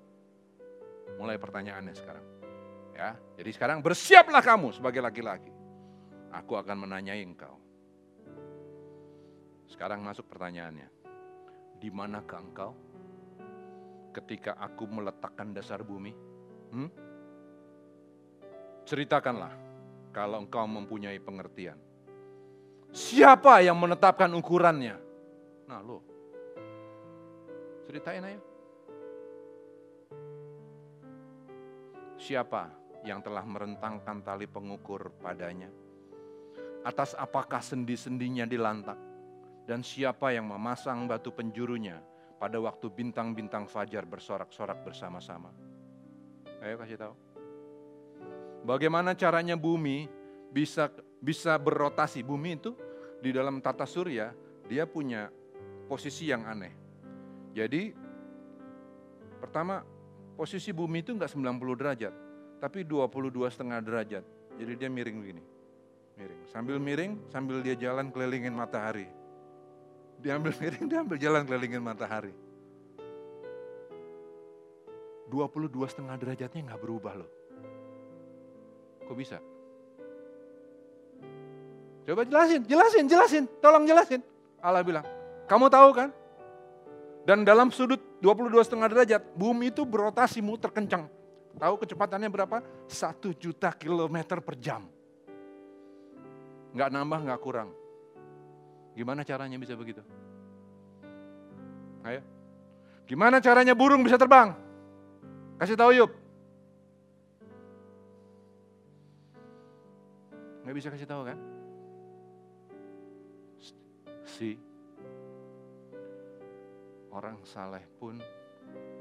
Mulai 1.20 1.36
pertanyaannya 1.36 1.92
sekarang. 1.92 2.26
Ya, 2.96 3.16
jadi 3.36 3.50
sekarang 3.52 3.84
bersiaplah 3.84 4.40
kamu 4.40 4.72
sebagai 4.72 5.04
laki-laki. 5.04 5.52
Aku 6.32 6.56
akan 6.56 6.88
menanyai 6.88 7.20
engkau. 7.20 7.60
Sekarang 9.68 10.00
masuk 10.00 10.24
pertanyaannya. 10.32 10.88
Di 11.76 11.92
manakah 11.92 12.40
engkau 12.40 12.72
ketika 14.16 14.56
aku 14.56 14.88
meletakkan 14.88 15.52
dasar 15.52 15.84
bumi? 15.84 16.16
Hmm? 16.72 16.88
Ceritakanlah 18.88 19.52
kalau 20.16 20.40
engkau 20.40 20.64
mempunyai 20.64 21.20
pengertian 21.20 21.76
Siapa 22.92 23.64
yang 23.64 23.80
menetapkan 23.80 24.28
ukurannya? 24.36 25.00
Nah 25.64 25.80
lo, 25.80 26.04
ceritain 27.88 28.20
aja. 28.20 28.51
Siapa 32.22 32.70
yang 33.02 33.18
telah 33.18 33.42
merentangkan 33.42 34.22
tali 34.22 34.46
pengukur 34.46 35.10
padanya? 35.18 35.66
Atas 36.86 37.18
apakah 37.18 37.58
sendi-sendinya 37.58 38.46
dilantak? 38.46 38.94
Dan 39.66 39.82
siapa 39.82 40.30
yang 40.30 40.46
memasang 40.46 41.10
batu 41.10 41.34
penjurunya 41.34 41.98
pada 42.38 42.62
waktu 42.62 42.86
bintang-bintang 42.94 43.66
fajar 43.66 44.06
bersorak-sorak 44.06 44.86
bersama-sama? 44.86 45.50
Ayo 46.62 46.78
kasih 46.78 46.94
tahu. 46.94 47.14
Bagaimana 48.70 49.18
caranya 49.18 49.58
bumi 49.58 50.06
bisa 50.54 50.94
bisa 51.18 51.58
berotasi. 51.58 52.22
Bumi 52.22 52.54
itu 52.54 52.70
di 53.18 53.34
dalam 53.34 53.58
tata 53.58 53.82
surya 53.82 54.30
dia 54.70 54.86
punya 54.86 55.26
posisi 55.90 56.30
yang 56.30 56.46
aneh. 56.46 56.74
Jadi 57.50 57.90
pertama 59.42 59.82
posisi 60.34 60.70
bumi 60.72 61.04
itu 61.04 61.12
enggak 61.14 61.30
90 61.30 61.80
derajat, 61.80 62.14
tapi 62.58 62.84
22 62.84 63.52
setengah 63.52 63.78
derajat. 63.80 64.24
Jadi 64.58 64.72
dia 64.76 64.88
miring 64.92 65.16
begini. 65.20 65.42
Miring. 66.16 66.40
Sambil 66.52 66.76
miring, 66.76 67.12
sambil 67.32 67.64
dia 67.64 67.76
jalan 67.76 68.12
kelilingin 68.12 68.52
matahari. 68.52 69.08
Dia 70.20 70.36
ambil 70.36 70.52
miring, 70.60 70.84
dia 70.86 70.98
ambil 71.00 71.16
jalan 71.18 71.42
kelilingin 71.48 71.82
matahari. 71.82 72.34
22 75.32 75.72
setengah 75.88 76.16
derajatnya 76.20 76.60
nggak 76.68 76.80
berubah 76.84 77.14
loh. 77.16 77.30
Kok 79.08 79.16
bisa? 79.16 79.40
Coba 82.02 82.26
jelasin, 82.26 82.60
jelasin, 82.68 83.04
jelasin, 83.08 83.44
tolong 83.62 83.88
jelasin. 83.88 84.20
Allah 84.60 84.84
bilang, 84.84 85.06
kamu 85.48 85.66
tahu 85.72 85.90
kan? 85.96 86.08
Dan 87.22 87.46
dalam 87.46 87.70
sudut 87.70 88.18
22 88.18 88.66
setengah 88.66 88.88
derajat, 88.90 89.22
bumi 89.38 89.70
itu 89.70 89.86
berotasi 89.86 90.42
muter 90.42 90.74
kencang. 90.74 91.06
Tahu 91.54 91.74
kecepatannya 91.78 92.26
berapa? 92.26 92.58
Satu 92.90 93.30
juta 93.30 93.70
kilometer 93.70 94.42
per 94.42 94.58
jam. 94.58 94.82
Nggak 96.74 96.90
nambah, 96.90 97.20
nggak 97.30 97.40
kurang. 97.40 97.70
Gimana 98.98 99.22
caranya 99.22 99.54
bisa 99.60 99.78
begitu? 99.78 100.02
Ayo. 102.02 102.20
Gimana 103.06 103.38
caranya 103.38 103.76
burung 103.76 104.02
bisa 104.02 104.18
terbang? 104.18 104.56
Kasih 105.62 105.78
tahu 105.78 105.94
yuk. 105.94 106.10
Nggak 110.66 110.74
bisa 110.74 110.88
kasih 110.90 111.06
tahu 111.06 111.22
kan? 111.26 111.38
Si 114.26 114.58
orang 117.12 117.44
saleh 117.44 117.84
pun 118.00 118.16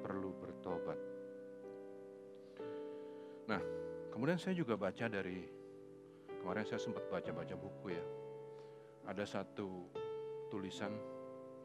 perlu 0.03 0.35
bertobat. 0.35 0.99
Nah, 3.47 3.61
kemudian 4.11 4.35
saya 4.35 4.51
juga 4.55 4.75
baca 4.75 5.07
dari 5.07 5.47
kemarin 6.27 6.67
saya 6.67 6.79
sempat 6.83 7.07
baca-baca 7.07 7.55
buku 7.55 7.95
ya. 7.95 8.05
Ada 9.07 9.23
satu 9.23 9.87
tulisan 10.51 10.91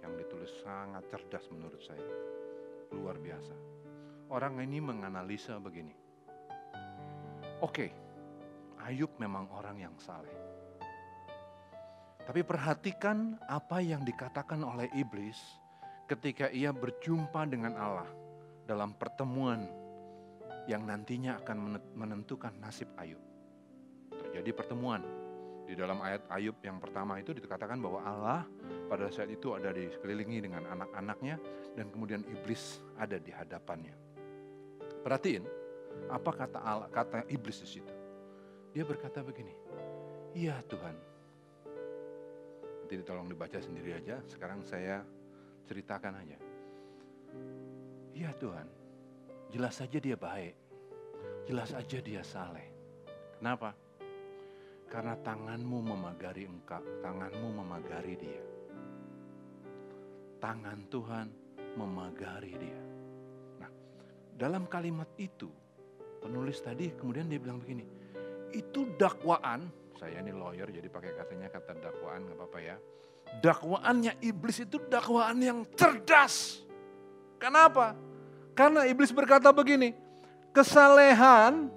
yang 0.00 0.14
ditulis 0.14 0.50
sangat 0.62 1.02
cerdas 1.10 1.50
menurut 1.50 1.82
saya. 1.82 2.14
Luar 2.94 3.18
biasa. 3.18 3.54
Orang 4.30 4.62
ini 4.62 4.78
menganalisa 4.78 5.58
begini. 5.58 5.94
Oke, 7.62 7.90
Ayub 8.86 9.10
memang 9.18 9.50
orang 9.50 9.82
yang 9.82 9.94
saleh. 9.98 10.34
Tapi 12.26 12.42
perhatikan 12.42 13.38
apa 13.46 13.78
yang 13.78 14.02
dikatakan 14.02 14.58
oleh 14.66 14.90
iblis 14.98 15.38
ketika 16.06 16.46
ia 16.54 16.70
berjumpa 16.70 17.42
dengan 17.50 17.74
Allah 17.74 18.08
dalam 18.66 18.94
pertemuan 18.94 19.66
yang 20.66 20.86
nantinya 20.86 21.38
akan 21.42 21.78
menentukan 21.94 22.54
nasib 22.58 22.90
Ayub. 22.98 23.20
Terjadi 24.10 24.50
pertemuan. 24.54 25.02
Di 25.66 25.74
dalam 25.74 25.98
ayat 25.98 26.22
Ayub 26.30 26.54
yang 26.62 26.78
pertama 26.78 27.18
itu 27.18 27.34
dikatakan 27.34 27.82
bahwa 27.82 27.98
Allah 28.06 28.46
pada 28.86 29.10
saat 29.10 29.34
itu 29.34 29.50
ada 29.50 29.74
di 29.74 29.90
sekelilingi 29.90 30.46
dengan 30.46 30.62
anak-anaknya 30.62 31.42
dan 31.74 31.90
kemudian 31.90 32.22
iblis 32.22 32.78
ada 32.94 33.18
di 33.18 33.34
hadapannya. 33.34 33.94
Perhatiin 35.02 35.42
apa 36.06 36.30
kata 36.30 36.62
Allah, 36.62 36.86
kata 36.86 37.26
iblis 37.26 37.58
di 37.66 37.68
situ. 37.78 37.94
Dia 38.70 38.86
berkata 38.86 39.26
begini, 39.26 39.50
"Iya 40.38 40.62
Tuhan, 40.70 40.94
Nanti 42.86 43.02
tolong 43.02 43.26
dibaca 43.26 43.58
sendiri 43.58 43.98
aja. 43.98 44.22
Sekarang 44.30 44.62
saya 44.62 45.02
ceritakan 45.66 46.14
aja. 46.22 46.38
Iya 48.16 48.30
Tuhan, 48.38 48.66
jelas 49.52 49.74
saja 49.76 49.98
dia 50.00 50.16
baik. 50.16 50.54
Jelas 51.46 51.70
saja 51.74 51.98
dia 52.00 52.22
saleh. 52.24 52.66
Kenapa? 53.38 53.76
Karena 54.86 55.14
tanganmu 55.20 55.78
memagari 55.82 56.46
engkau, 56.48 56.82
tanganmu 57.02 57.48
memagari 57.60 58.14
dia. 58.16 58.44
Tangan 60.40 60.80
Tuhan 60.88 61.26
memagari 61.76 62.54
dia. 62.56 62.80
Nah, 63.60 63.70
dalam 64.34 64.64
kalimat 64.70 65.10
itu, 65.18 65.50
penulis 66.22 66.62
tadi 66.62 66.94
kemudian 66.94 67.28
dia 67.28 67.38
bilang 67.42 67.60
begini, 67.60 67.84
itu 68.54 68.88
dakwaan 68.96 69.68
saya 69.96 70.20
ini 70.20 70.28
lawyer 70.28 70.68
jadi 70.68 70.92
pakai 70.92 71.16
katanya 71.16 71.48
kata 71.48 71.72
dakwaan 71.80 72.28
nggak 72.28 72.36
apa-apa 72.36 72.58
ya. 72.60 72.76
Dakwaannya 73.44 74.16
iblis 74.24 74.64
itu 74.64 74.80
dakwaan 74.88 75.38
yang 75.38 75.62
cerdas. 75.76 76.64
Kenapa? 77.36 77.94
Karena 78.56 78.88
iblis 78.88 79.12
berkata 79.12 79.52
begini, 79.52 79.92
kesalehan, 80.56 81.68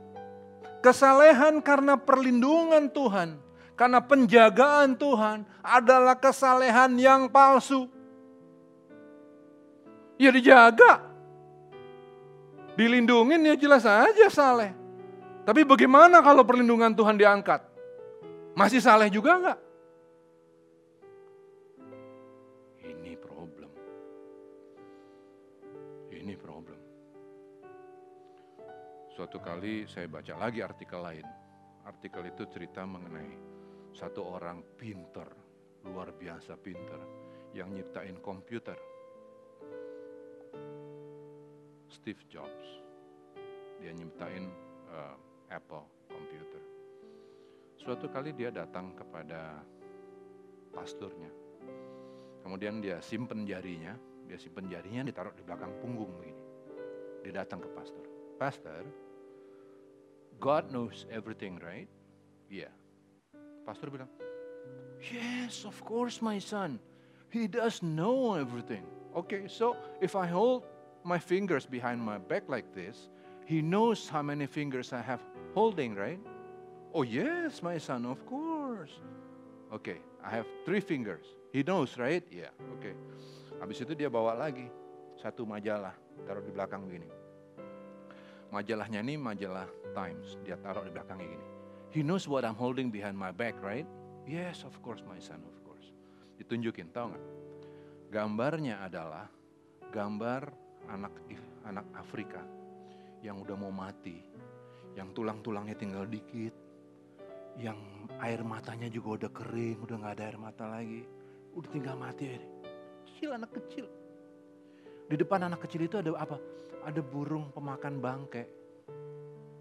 kesalehan 0.80 1.60
karena 1.60 2.00
perlindungan 2.00 2.88
Tuhan, 2.88 3.36
karena 3.76 4.00
penjagaan 4.00 4.96
Tuhan 4.96 5.44
adalah 5.60 6.16
kesalehan 6.16 6.96
yang 6.96 7.28
palsu. 7.28 7.92
Ya 10.16 10.32
dijaga, 10.32 11.04
dilindungin 12.80 13.44
ya 13.44 13.56
jelas 13.60 13.84
aja 13.84 14.32
saleh. 14.32 14.72
Tapi 15.44 15.68
bagaimana 15.68 16.24
kalau 16.24 16.48
perlindungan 16.48 16.96
Tuhan 16.96 17.20
diangkat? 17.20 17.60
Masih 18.56 18.80
saleh 18.80 19.12
juga 19.12 19.36
enggak? 19.36 19.69
Ini 26.30 26.38
problem. 26.38 26.78
Suatu 29.18 29.42
kali 29.42 29.90
saya 29.90 30.06
baca 30.06 30.38
lagi 30.38 30.62
artikel 30.62 31.02
lain. 31.02 31.26
Artikel 31.90 32.22
itu 32.30 32.46
cerita 32.46 32.86
mengenai 32.86 33.34
satu 33.98 34.38
orang 34.38 34.62
pinter, 34.78 35.26
luar 35.90 36.14
biasa 36.14 36.54
pinter, 36.62 37.02
yang 37.58 37.74
nyiptain 37.74 38.22
komputer. 38.22 38.78
Steve 41.90 42.22
Jobs. 42.30 42.78
Dia 43.82 43.90
nyiptain 43.90 44.54
uh, 44.94 45.18
Apple 45.50 46.14
komputer. 46.14 46.62
Suatu 47.74 48.06
kali 48.06 48.38
dia 48.38 48.54
datang 48.54 48.94
kepada 48.94 49.66
pasturnya. 50.78 51.34
Kemudian 52.46 52.86
dia 52.86 53.02
simpen 53.02 53.50
jarinya, 53.50 53.98
dia 54.30 54.38
simpen 54.38 54.70
jarinya 54.70 55.10
ditaruh 55.10 55.34
di 55.34 55.42
belakang 55.42 55.74
punggung 55.82 56.14
begini. 56.22 56.46
Dia 57.26 57.42
datang 57.42 57.66
ke 57.66 57.70
pastor. 57.74 58.06
Pastor, 58.38 58.86
God 60.38 60.70
knows 60.70 61.10
everything, 61.10 61.58
right? 61.58 61.90
Iya. 62.54 62.70
Pastor 63.66 63.90
bilang, 63.90 64.10
yes 65.02 65.66
of 65.66 65.74
course 65.82 66.22
my 66.22 66.38
son. 66.38 66.78
He 67.34 67.50
does 67.50 67.82
know 67.82 68.38
everything. 68.38 68.86
Okay, 69.18 69.50
so 69.50 69.74
if 69.98 70.14
I 70.14 70.30
hold 70.30 70.66
my 71.02 71.18
fingers 71.18 71.66
behind 71.66 71.98
my 71.98 72.22
back 72.22 72.46
like 72.46 72.70
this, 72.78 73.10
he 73.50 73.66
knows 73.66 74.06
how 74.06 74.22
many 74.22 74.46
fingers 74.46 74.94
I 74.94 75.02
have 75.02 75.22
holding, 75.58 75.98
right? 75.98 76.22
Oh 76.94 77.02
yes, 77.02 77.62
my 77.62 77.78
son, 77.78 78.06
of 78.06 78.22
course. 78.26 78.94
Okay, 79.74 79.98
I 80.22 80.30
have 80.30 80.46
three 80.66 80.82
fingers. 80.82 81.26
He 81.54 81.62
knows, 81.62 81.98
right? 81.98 82.22
Yeah, 82.30 82.54
okay. 82.78 82.94
Habis 83.60 83.84
itu 83.84 83.94
dia 83.96 84.08
bawa 84.08 84.36
lagi 84.36 84.68
satu 85.20 85.44
majalah, 85.44 85.94
taruh 86.24 86.44
di 86.44 86.52
belakang 86.56 86.88
begini. 86.88 87.08
Majalahnya 88.50 89.04
ini 89.04 89.20
majalah 89.20 89.68
Times, 89.92 90.40
dia 90.48 90.56
taruh 90.58 90.82
di 90.86 90.92
belakangnya 90.96 91.28
gini. 91.28 91.46
He 91.90 92.02
knows 92.06 92.30
what 92.30 92.46
I'm 92.46 92.56
holding 92.56 92.94
behind 92.94 93.18
my 93.18 93.34
back, 93.34 93.58
right? 93.60 93.86
Yes, 94.30 94.62
of 94.62 94.78
course, 94.86 95.02
my 95.04 95.18
son, 95.18 95.42
of 95.42 95.58
course. 95.66 95.90
Ditunjukin, 96.38 96.94
tahu 96.94 97.14
nggak? 97.14 97.26
Gambarnya 98.14 98.86
adalah 98.86 99.26
gambar 99.90 100.50
anak 100.90 101.14
anak 101.66 101.86
Afrika 101.98 102.42
yang 103.26 103.42
udah 103.42 103.58
mau 103.58 103.74
mati, 103.74 104.22
yang 104.94 105.12
tulang-tulangnya 105.14 105.76
tinggal 105.78 106.06
dikit, 106.06 106.54
yang 107.58 107.78
air 108.22 108.42
matanya 108.46 108.88
juga 108.88 109.26
udah 109.26 109.32
kering, 109.34 109.78
udah 109.84 109.96
nggak 110.00 110.14
ada 110.16 110.24
air 110.30 110.40
mata 110.40 110.66
lagi, 110.70 111.02
udah 111.58 111.70
tinggal 111.70 111.98
mati 111.98 112.38
aja. 112.38 112.59
Kecil 113.20 113.36
anak 113.36 113.52
kecil. 113.52 113.84
Di 115.12 115.20
depan 115.20 115.44
anak 115.44 115.68
kecil 115.68 115.92
itu 115.92 116.00
ada 116.00 116.08
apa? 116.16 116.40
Ada 116.88 117.04
burung 117.04 117.52
pemakan 117.52 118.00
bangke. 118.00 118.48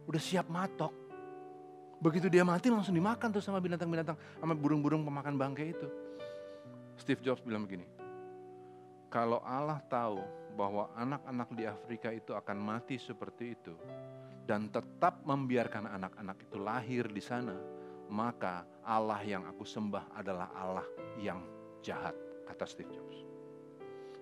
Udah 0.07 0.23
siap 0.23 0.47
matok. 0.47 0.95
Begitu 1.99 2.31
dia 2.31 2.47
mati 2.47 2.71
langsung 2.71 2.95
dimakan 2.95 3.35
tuh 3.35 3.43
sama 3.43 3.59
binatang-binatang, 3.59 4.15
sama 4.39 4.55
burung-burung 4.55 5.03
pemakan 5.03 5.35
bangke 5.35 5.75
itu. 5.75 5.91
Steve 7.03 7.19
Jobs 7.19 7.43
bilang 7.43 7.67
begini, 7.67 7.83
kalau 9.11 9.43
Allah 9.43 9.83
tahu 9.91 10.23
bahwa 10.55 10.95
anak-anak 10.95 11.51
di 11.59 11.67
Afrika 11.67 12.15
itu 12.15 12.39
akan 12.39 12.63
mati 12.63 12.95
seperti 12.95 13.59
itu, 13.59 13.75
dan 14.47 14.71
tetap 14.71 15.27
membiarkan 15.27 15.99
anak-anak 15.99 16.47
itu 16.47 16.63
lahir 16.63 17.11
di 17.11 17.19
sana, 17.19 17.59
maka 18.07 18.63
Allah 18.87 19.19
yang 19.27 19.51
aku 19.51 19.67
sembah 19.67 20.15
adalah 20.15 20.47
Allah 20.55 20.87
yang 21.19 21.43
jahat, 21.83 22.15
kata 22.47 22.63
Steve 22.63 22.95
Jobs. 22.95 23.28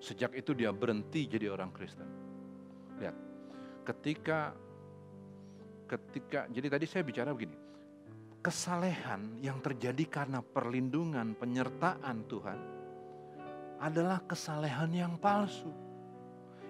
Sejak 0.00 0.36
itu 0.36 0.52
dia 0.52 0.70
berhenti 0.70 1.24
jadi 1.26 1.52
orang 1.52 1.72
Kristen. 1.72 2.08
Lihat, 3.00 3.16
ketika 3.84 4.52
ketika 5.86 6.50
jadi 6.50 6.66
tadi 6.68 6.86
saya 6.88 7.02
bicara 7.06 7.30
begini, 7.32 7.56
kesalehan 8.42 9.38
yang 9.42 9.58
terjadi 9.62 10.04
karena 10.06 10.42
perlindungan 10.42 11.34
penyertaan 11.38 12.26
Tuhan 12.26 12.58
adalah 13.80 14.24
kesalehan 14.24 14.90
yang 14.92 15.14
palsu. 15.20 15.72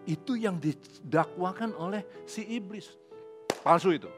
Itu 0.07 0.39
yang 0.39 0.62
didakwakan 0.62 1.75
oleh 1.75 2.07
si 2.31 2.47
iblis. 2.47 2.95
Palsu 3.62 3.91
itu. 3.91 4.11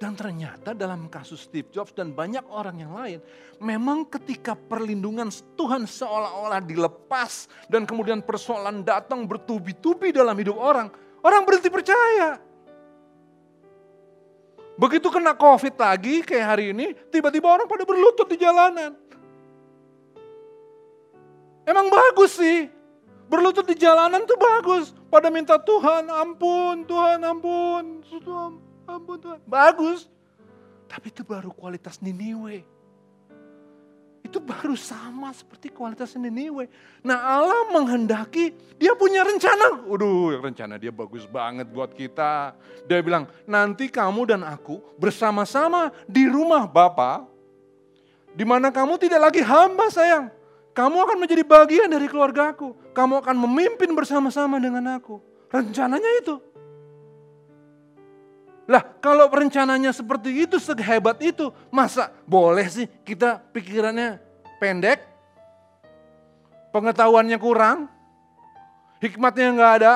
Dan 0.00 0.16
ternyata 0.16 0.72
dalam 0.72 1.12
kasus 1.12 1.44
Steve 1.44 1.68
Jobs 1.68 1.92
dan 1.92 2.16
banyak 2.16 2.40
orang 2.48 2.80
yang 2.80 2.96
lain, 2.96 3.20
memang 3.60 4.08
ketika 4.08 4.56
perlindungan 4.56 5.28
Tuhan 5.60 5.84
seolah-olah 5.84 6.64
dilepas 6.64 7.52
dan 7.68 7.84
kemudian 7.84 8.24
persoalan 8.24 8.80
datang 8.80 9.28
bertubi-tubi 9.28 10.08
dalam 10.08 10.32
hidup 10.40 10.56
orang, 10.56 10.88
orang 11.20 11.44
berhenti 11.44 11.68
percaya. 11.68 12.40
Begitu 14.80 15.12
kena 15.12 15.36
COVID 15.36 15.76
lagi 15.76 16.24
kayak 16.24 16.46
hari 16.48 16.72
ini, 16.72 16.96
tiba-tiba 17.12 17.52
orang 17.52 17.68
pada 17.68 17.84
berlutut 17.84 18.24
di 18.24 18.40
jalanan. 18.40 18.96
Emang 21.68 21.92
bagus 21.92 22.40
sih, 22.40 22.72
berlutut 23.28 23.68
di 23.68 23.76
jalanan 23.76 24.24
tuh 24.24 24.40
bagus. 24.40 24.96
Pada 25.12 25.28
minta 25.28 25.60
Tuhan, 25.60 26.08
ampun, 26.08 26.88
Tuhan, 26.88 27.20
ampun, 27.20 28.00
ampun 28.00 28.69
ampun 28.98 29.16
Tuhan. 29.22 29.38
Bagus. 29.46 30.10
Tapi 30.90 31.14
itu 31.14 31.22
baru 31.22 31.54
kualitas 31.54 32.02
Niniwe. 32.02 32.66
Itu 34.20 34.36
baru 34.42 34.74
sama 34.74 35.30
seperti 35.30 35.70
kualitas 35.70 36.18
Niniwe. 36.18 36.66
Nah 37.06 37.18
Allah 37.40 37.70
menghendaki, 37.70 38.52
dia 38.76 38.92
punya 38.98 39.22
rencana. 39.22 39.86
Waduh 39.86 40.42
rencana 40.42 40.76
dia 40.76 40.90
bagus 40.90 41.24
banget 41.30 41.70
buat 41.70 41.94
kita. 41.94 42.58
Dia 42.90 43.00
bilang, 43.00 43.30
nanti 43.46 43.86
kamu 43.86 44.34
dan 44.34 44.42
aku 44.42 44.82
bersama-sama 44.98 45.94
di 46.10 46.26
rumah 46.26 46.66
Bapa, 46.66 47.24
di 48.34 48.42
mana 48.42 48.74
kamu 48.74 48.98
tidak 48.98 49.30
lagi 49.30 49.40
hamba 49.46 49.86
sayang. 49.88 50.30
Kamu 50.70 50.96
akan 51.02 51.16
menjadi 51.18 51.42
bagian 51.42 51.90
dari 51.90 52.06
keluargaku. 52.06 52.74
Kamu 52.94 53.22
akan 53.22 53.36
memimpin 53.46 53.90
bersama-sama 53.90 54.62
dengan 54.62 54.98
aku. 54.98 55.18
Rencananya 55.50 56.10
itu. 56.22 56.38
Lah 58.70 58.86
kalau 59.02 59.26
rencananya 59.26 59.90
seperti 59.90 60.46
itu, 60.46 60.62
sehebat 60.62 61.18
itu, 61.18 61.50
masa 61.74 62.14
boleh 62.22 62.70
sih 62.70 62.86
kita 63.02 63.42
pikirannya 63.50 64.22
pendek, 64.62 65.02
pengetahuannya 66.70 67.34
kurang, 67.42 67.90
hikmatnya 69.02 69.50
nggak 69.58 69.72
ada, 69.82 69.94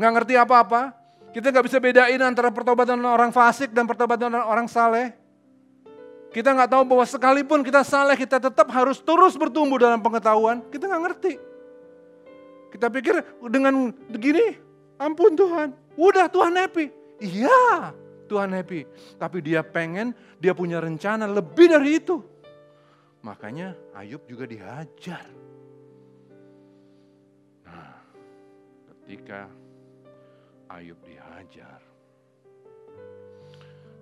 nggak 0.00 0.12
ngerti 0.16 0.34
apa-apa, 0.40 0.96
kita 1.36 1.52
nggak 1.52 1.68
bisa 1.68 1.76
bedain 1.84 2.22
antara 2.24 2.48
pertobatan 2.48 2.96
orang 3.04 3.28
fasik 3.28 3.76
dan 3.76 3.84
pertobatan 3.84 4.32
orang 4.40 4.64
saleh. 4.64 5.12
Kita 6.32 6.56
nggak 6.56 6.70
tahu 6.72 6.82
bahwa 6.88 7.04
sekalipun 7.04 7.60
kita 7.60 7.84
saleh, 7.84 8.16
kita 8.16 8.40
tetap 8.40 8.72
harus 8.72 9.04
terus 9.04 9.36
bertumbuh 9.36 9.76
dalam 9.76 10.00
pengetahuan. 10.00 10.64
Kita 10.72 10.88
nggak 10.88 11.02
ngerti. 11.04 11.32
Kita 12.72 12.86
pikir 12.86 13.20
dengan 13.50 13.92
begini, 14.08 14.69
ampun 15.00 15.32
Tuhan, 15.32 15.72
Udah 15.96 16.28
Tuhan 16.28 16.54
happy. 16.54 16.86
Iya 17.20 17.92
Tuhan 18.30 18.54
happy. 18.54 18.86
Tapi 19.18 19.38
dia 19.42 19.66
pengen, 19.66 20.14
dia 20.38 20.54
punya 20.54 20.78
rencana 20.78 21.26
lebih 21.26 21.66
dari 21.66 21.98
itu. 21.98 22.22
Makanya 23.26 23.74
Ayub 23.98 24.22
juga 24.24 24.46
dihajar. 24.46 25.26
Nah, 27.66 28.00
ketika 28.86 29.50
Ayub 30.70 30.96
dihajar, 31.04 31.82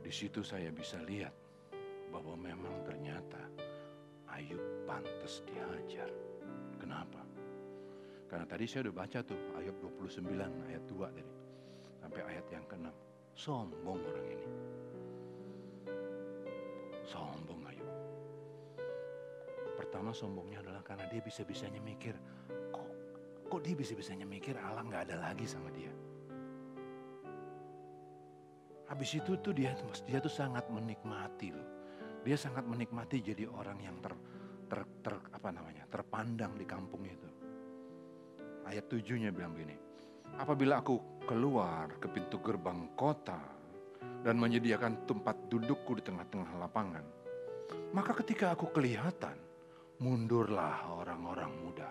di 0.04 0.12
situ 0.12 0.44
saya 0.44 0.68
bisa 0.70 1.00
lihat 1.02 1.32
bahwa 2.12 2.36
memang 2.38 2.84
ternyata 2.84 3.42
Ayub 4.28 4.60
pantas 4.86 5.42
dihajar. 5.48 6.12
Kenapa? 6.78 7.27
Karena 8.28 8.44
tadi 8.44 8.68
saya 8.68 8.84
udah 8.88 8.96
baca 9.00 9.18
tuh 9.24 9.40
Ayub 9.56 9.76
29 9.80 10.68
ayat 10.68 10.84
2 10.84 11.16
tadi 11.16 11.32
sampai 12.04 12.20
ayat 12.28 12.46
yang 12.52 12.64
ke-6. 12.68 12.88
Sombong 13.32 14.00
orang 14.04 14.26
ini. 14.28 14.48
Sombong 17.08 17.60
ayo. 17.72 17.88
Pertama 19.80 20.12
sombongnya 20.12 20.60
adalah 20.60 20.84
karena 20.84 21.08
dia 21.08 21.24
bisa-bisanya 21.24 21.80
mikir, 21.80 22.12
kok 22.68 22.88
kok 23.48 23.60
dia 23.64 23.72
bisa-bisanya 23.72 24.28
mikir 24.28 24.60
Allah 24.60 24.84
nggak 24.84 25.02
ada 25.08 25.16
lagi 25.24 25.48
sama 25.48 25.72
dia. 25.72 25.92
Habis 28.92 29.20
itu 29.20 29.40
tuh 29.40 29.56
dia 29.56 29.72
dia 30.04 30.18
tuh 30.20 30.32
sangat 30.32 30.68
menikmati 30.68 31.48
loh. 31.52 31.68
Dia 32.26 32.36
sangat 32.36 32.66
menikmati 32.68 33.24
jadi 33.24 33.48
orang 33.48 33.78
yang 33.80 33.96
ter, 34.04 34.12
ter, 34.68 34.80
ter 35.00 35.14
apa 35.32 35.48
namanya 35.48 35.88
terpandang 35.88 36.58
di 36.58 36.66
kampung 36.68 37.06
itu. 37.06 37.37
Ayat 38.68 38.84
tujuhnya 38.92 39.32
bilang 39.32 39.56
begini, 39.56 39.72
apabila 40.36 40.84
aku 40.84 41.24
keluar 41.24 41.88
ke 41.96 42.04
pintu 42.12 42.36
gerbang 42.44 42.92
kota 42.92 43.40
dan 44.20 44.36
menyediakan 44.36 45.08
tempat 45.08 45.48
dudukku 45.48 45.96
di 45.96 46.04
tengah-tengah 46.04 46.52
lapangan. 46.60 47.04
Maka 47.96 48.12
ketika 48.20 48.52
aku 48.52 48.68
kelihatan, 48.68 49.40
mundurlah 50.04 50.84
orang-orang 51.00 51.52
muda. 51.64 51.88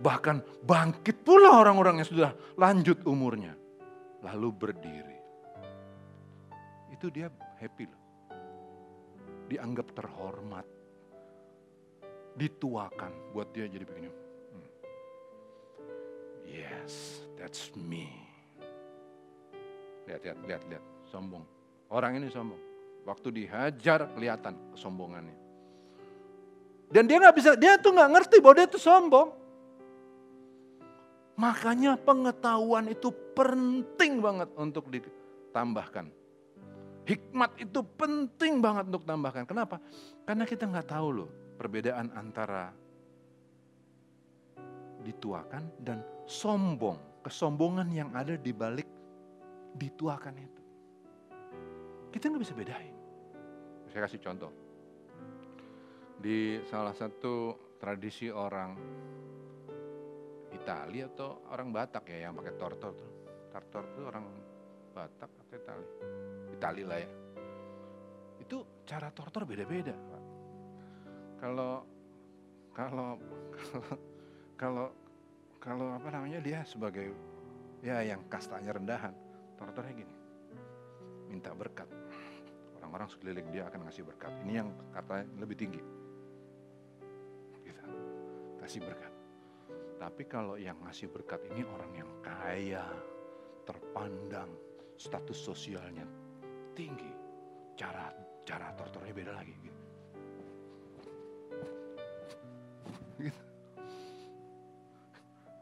Bahkan 0.00 0.64
bangkit 0.64 1.20
pula 1.20 1.60
orang-orang 1.60 2.00
yang 2.00 2.08
sudah 2.08 2.32
lanjut 2.56 3.04
umurnya. 3.04 3.52
Lalu 4.24 4.48
berdiri. 4.56 5.18
Itu 6.96 7.12
dia 7.12 7.28
happy 7.60 7.84
loh. 7.84 8.02
Dianggap 9.52 9.92
terhormat. 9.92 10.64
Dituakan 12.40 13.36
buat 13.36 13.52
dia 13.52 13.68
jadi 13.68 13.84
begini. 13.84 14.25
Yes, 16.56 17.20
That's 17.36 17.68
me. 17.76 18.08
Lihat, 20.08 20.24
lihat, 20.24 20.38
lihat, 20.48 20.62
lihat. 20.72 20.84
Sombong. 21.12 21.44
Orang 21.92 22.16
ini 22.16 22.32
sombong. 22.32 22.58
Waktu 23.04 23.28
dihajar 23.44 24.08
kelihatan 24.16 24.56
kesombongannya. 24.72 25.36
Dan 26.88 27.04
dia 27.04 27.20
nggak 27.20 27.36
bisa, 27.36 27.50
dia 27.58 27.76
tuh 27.76 27.92
nggak 27.92 28.10
ngerti 28.16 28.36
bahwa 28.40 28.54
dia 28.56 28.68
tuh 28.70 28.80
sombong. 28.80 29.28
Makanya 31.36 32.00
pengetahuan 32.00 32.88
itu 32.88 33.12
penting 33.36 34.24
banget 34.24 34.48
untuk 34.56 34.88
ditambahkan 34.88 36.08
Hikmat 37.06 37.62
itu 37.62 37.86
penting 37.94 38.58
banget 38.58 38.90
untuk 38.90 39.06
tambahkan. 39.06 39.46
Kenapa? 39.46 39.78
Karena 40.26 40.42
kita 40.42 40.66
nggak 40.66 40.90
tahu 40.90 41.22
loh 41.22 41.30
perbedaan 41.54 42.10
antara 42.18 42.74
dituakan 45.06 45.62
dan 45.78 46.02
sombong. 46.26 47.22
Kesombongan 47.22 47.86
yang 47.94 48.10
ada 48.14 48.34
di 48.34 48.50
balik 48.50 48.86
dituakan 49.78 50.34
itu. 50.38 50.62
Kita 52.10 52.30
nggak 52.30 52.42
bisa 52.42 52.54
bedain. 52.54 52.96
Saya 53.90 54.06
kasih 54.06 54.20
contoh. 54.22 54.50
Di 56.18 56.58
salah 56.66 56.96
satu 56.96 57.54
tradisi 57.78 58.32
orang 58.32 58.72
Italia 60.50 61.06
atau 61.12 61.46
orang 61.52 61.68
Batak 61.70 62.08
ya 62.10 62.26
yang 62.26 62.34
pakai 62.34 62.54
tortor 62.56 62.92
tuh. 62.96 63.10
Tortor 63.52 63.82
itu 63.94 64.02
orang 64.08 64.24
Batak 64.96 65.28
atau 65.28 65.54
Itali? 65.54 65.86
Itali 66.56 66.82
lah 66.88 66.98
ya. 66.98 67.10
Itu 68.40 68.82
cara 68.88 69.12
tortor 69.12 69.44
beda-beda, 69.44 69.92
Pak. 69.92 70.22
Kalau 71.36 71.84
kalau 72.72 73.20
kalau 73.56 73.94
kalau 74.56 74.88
kalau 75.60 75.92
apa 75.92 76.08
namanya 76.08 76.40
dia 76.40 76.64
sebagai 76.64 77.12
ya 77.84 78.00
yang 78.00 78.24
kastanya 78.32 78.72
rendahan, 78.72 79.12
tortornya 79.60 79.92
gini. 80.04 80.14
Minta 81.28 81.52
berkat. 81.52 81.88
Orang-orang 82.80 83.08
sekeliling 83.12 83.48
dia 83.52 83.68
akan 83.68 83.84
ngasih 83.88 84.04
berkat. 84.08 84.32
Ini 84.46 84.52
yang 84.64 84.68
katanya 84.94 85.26
lebih 85.36 85.56
tinggi. 85.58 85.82
Gitu. 87.66 87.84
Kasih 88.56 88.80
berkat. 88.80 89.12
Tapi 89.96 90.22
kalau 90.28 90.56
yang 90.56 90.76
ngasih 90.86 91.10
berkat 91.12 91.40
ini 91.52 91.66
orang 91.66 91.92
yang 91.92 92.10
kaya, 92.24 92.86
terpandang, 93.68 94.48
status 94.96 95.36
sosialnya 95.36 96.06
tinggi, 96.72 97.10
cara 97.74 98.12
cara 98.46 98.70
tortornya 98.78 99.12
beda 99.12 99.32
lagi. 99.34 99.54
Gitu. 99.60 99.75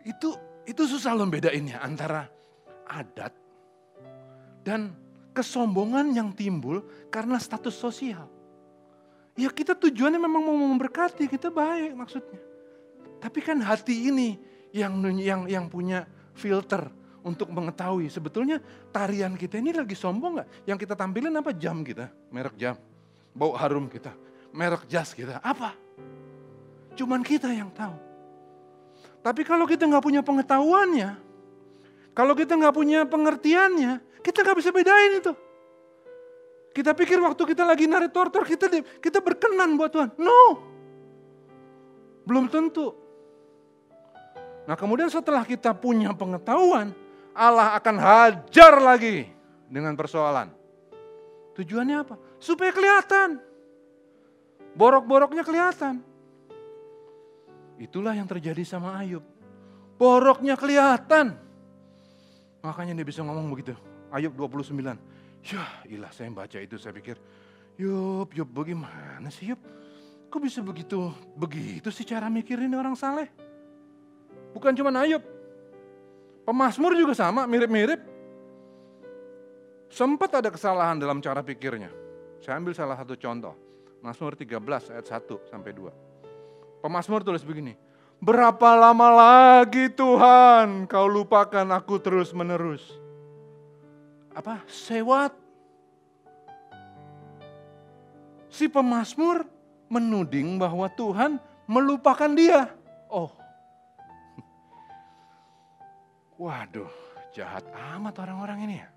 Itu 0.05 0.37
itu 0.65 0.83
susah 0.85 1.17
loh 1.17 1.29
bedainnya 1.29 1.81
antara 1.81 2.29
adat 2.89 3.33
dan 4.65 4.93
kesombongan 5.37 6.13
yang 6.13 6.31
timbul 6.33 6.85
karena 7.13 7.37
status 7.37 7.77
sosial. 7.77 8.29
Ya 9.35 9.51
kita 9.51 9.75
tujuannya 9.75 10.21
memang 10.21 10.47
mau 10.47 10.55
memberkati, 10.55 11.27
kita 11.27 11.51
baik 11.51 11.93
maksudnya. 11.99 12.39
Tapi 13.19 13.41
kan 13.43 13.59
hati 13.59 14.13
ini 14.13 14.39
yang 14.71 14.95
yang 15.19 15.49
yang 15.51 15.67
punya 15.67 16.07
filter 16.39 16.87
untuk 17.25 17.49
mengetahui 17.51 18.07
sebetulnya 18.13 18.61
tarian 18.93 19.35
kita 19.35 19.59
ini 19.59 19.73
lagi 19.73 19.97
sombong 19.97 20.39
nggak? 20.39 20.49
Yang 20.69 20.79
kita 20.87 20.95
tampilin 20.95 21.35
apa 21.35 21.51
jam 21.57 21.81
kita, 21.81 22.13
merek 22.31 22.55
jam, 22.55 22.77
bau 23.33 23.57
harum 23.57 23.89
kita, 23.89 24.13
merek 24.55 24.87
jas 24.87 25.17
kita, 25.17 25.41
apa? 25.41 25.73
Cuman 26.95 27.25
kita 27.27 27.51
yang 27.51 27.73
tahu. 27.75 27.97
Tapi 29.25 29.41
kalau 29.41 29.65
kita 29.65 29.89
nggak 29.89 30.05
punya 30.05 30.21
pengetahuannya, 30.21 31.17
kalau 32.13 32.37
kita 32.37 32.61
nggak 32.61 32.77
punya 32.77 33.09
pengertiannya, 33.09 34.21
kita 34.21 34.45
nggak 34.45 34.59
bisa 34.61 34.69
bedain 34.69 35.17
itu. 35.17 35.33
Kita 36.77 36.93
pikir 36.93 37.17
waktu 37.25 37.41
kita 37.41 37.65
lagi 37.65 37.89
narik 37.89 38.13
tortor, 38.13 38.45
kita 38.45 38.69
kita 39.01 39.25
berkenan 39.25 39.81
buat 39.81 39.89
Tuhan. 39.89 40.13
No, 40.21 40.61
belum 42.29 42.53
tentu. 42.53 42.93
Nah 44.69 44.77
kemudian 44.77 45.09
setelah 45.09 45.41
kita 45.49 45.73
punya 45.73 46.13
pengetahuan, 46.13 46.93
Allah 47.33 47.73
akan 47.81 47.97
hajar 47.97 48.77
lagi 48.77 49.29
dengan 49.73 49.97
persoalan. 49.97 50.53
Tujuannya 51.57 51.97
apa? 51.97 52.15
Supaya 52.37 52.75
kelihatan. 52.75 53.41
Borok-boroknya 54.75 55.47
kelihatan. 55.47 56.03
Itulah 57.79 58.15
yang 58.15 58.29
terjadi 58.29 58.63
sama 58.63 58.99
Ayub. 58.99 59.23
Boroknya 59.99 60.55
kelihatan. 60.59 61.39
Makanya 62.63 62.97
dia 62.97 63.07
bisa 63.07 63.21
ngomong 63.23 63.51
begitu. 63.51 63.75
Ayub 64.11 64.35
29. 64.35 64.75
Ya 65.45 65.65
ilah 65.91 66.13
saya 66.15 66.33
baca 66.33 66.59
itu 66.59 66.81
saya 66.81 66.97
pikir. 66.97 67.21
Yub, 67.77 68.31
Yub 68.33 68.49
bagaimana 68.49 69.29
sih 69.29 69.53
Yub? 69.53 69.61
Kok 70.31 70.41
bisa 70.43 70.63
begitu, 70.63 71.15
begitu 71.39 71.91
sih 71.95 72.07
cara 72.07 72.27
mikirin 72.31 72.73
orang 72.75 72.99
saleh? 72.99 73.31
Bukan 74.55 74.75
cuma 74.75 74.95
Ayub, 75.03 75.23
Pemasmur 76.45 76.93
juga 76.93 77.17
sama, 77.17 77.49
mirip-mirip. 77.49 78.05
Sempat 79.89 80.45
ada 80.45 80.53
kesalahan 80.53 81.01
dalam 81.01 81.25
cara 81.25 81.41
pikirnya. 81.41 81.89
Saya 82.45 82.61
ambil 82.61 82.77
salah 82.77 83.01
satu 83.01 83.17
contoh. 83.17 83.57
Mazmur 84.05 84.37
13 84.37 84.93
ayat 84.93 85.07
1 85.09 85.49
sampai 85.49 85.73
2. 85.73 85.89
Pemasmur 86.85 87.25
tulis 87.25 87.41
begini. 87.41 87.81
Berapa 88.21 88.77
lama 88.77 89.09
lagi 89.09 89.89
Tuhan 89.89 90.85
kau 90.85 91.09
lupakan 91.09 91.65
aku 91.73 91.97
terus 91.97 92.37
menerus. 92.37 92.85
Apa? 94.37 94.61
Sewat. 94.69 95.33
Si 98.53 98.69
pemasmur 98.69 99.49
menuding 99.89 100.61
bahwa 100.61 100.85
Tuhan 100.93 101.41
melupakan 101.65 102.29
dia. 102.37 102.69
Oh, 103.09 103.33
Waduh, 106.45 106.93
jahat 107.33 107.65
amat 107.97 108.13
orang-orang 108.21 108.69
ini 108.69 108.75
ya. 108.85 108.89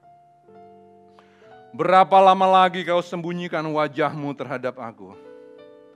Berapa 1.71 2.19
lama 2.19 2.67
lagi 2.67 2.83
kau 2.83 2.99
sembunyikan 2.99 3.63
wajahmu 3.63 4.35
terhadap 4.35 4.75
aku? 4.75 5.15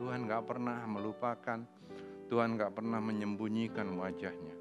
Tuhan 0.01 0.25
gak 0.25 0.49
pernah 0.49 0.81
melupakan, 0.89 1.61
Tuhan 2.31 2.55
gak 2.55 2.79
pernah 2.79 3.03
menyembunyikan 3.03 3.91
wajahnya. 3.99 4.55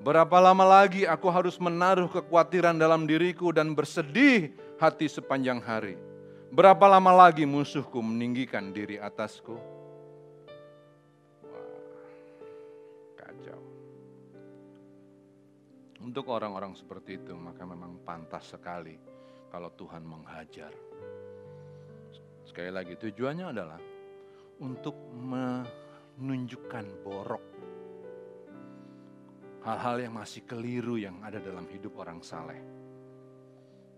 Berapa 0.00 0.40
lama 0.40 0.64
lagi 0.64 1.04
aku 1.04 1.28
harus 1.28 1.60
menaruh 1.60 2.08
kekhawatiran 2.08 2.80
dalam 2.80 3.04
diriku 3.04 3.52
dan 3.52 3.76
bersedih 3.76 4.56
hati 4.80 5.04
sepanjang 5.12 5.60
hari? 5.60 6.00
Berapa 6.48 6.88
lama 6.88 7.28
lagi 7.28 7.44
musuhku 7.44 8.00
meninggikan 8.00 8.72
diri 8.72 8.96
atasku? 8.96 9.74
Untuk 16.04 16.28
orang-orang 16.28 16.76
seperti 16.76 17.16
itu, 17.16 17.32
maka 17.32 17.64
memang 17.64 17.96
pantas 18.04 18.52
sekali 18.52 18.92
kalau 19.48 19.72
Tuhan 19.72 20.04
menghajar. 20.04 20.68
Sekali 22.44 22.68
lagi, 22.68 22.92
tujuannya 23.00 23.46
adalah 23.48 23.80
untuk 24.60 24.92
menunjukkan 26.20 26.84
borok 27.02 27.44
hal-hal 29.64 29.96
yang 30.04 30.14
masih 30.14 30.44
keliru 30.44 31.00
yang 31.00 31.18
ada 31.24 31.40
dalam 31.40 31.64
hidup 31.72 31.96
orang 31.96 32.20
saleh. 32.20 32.60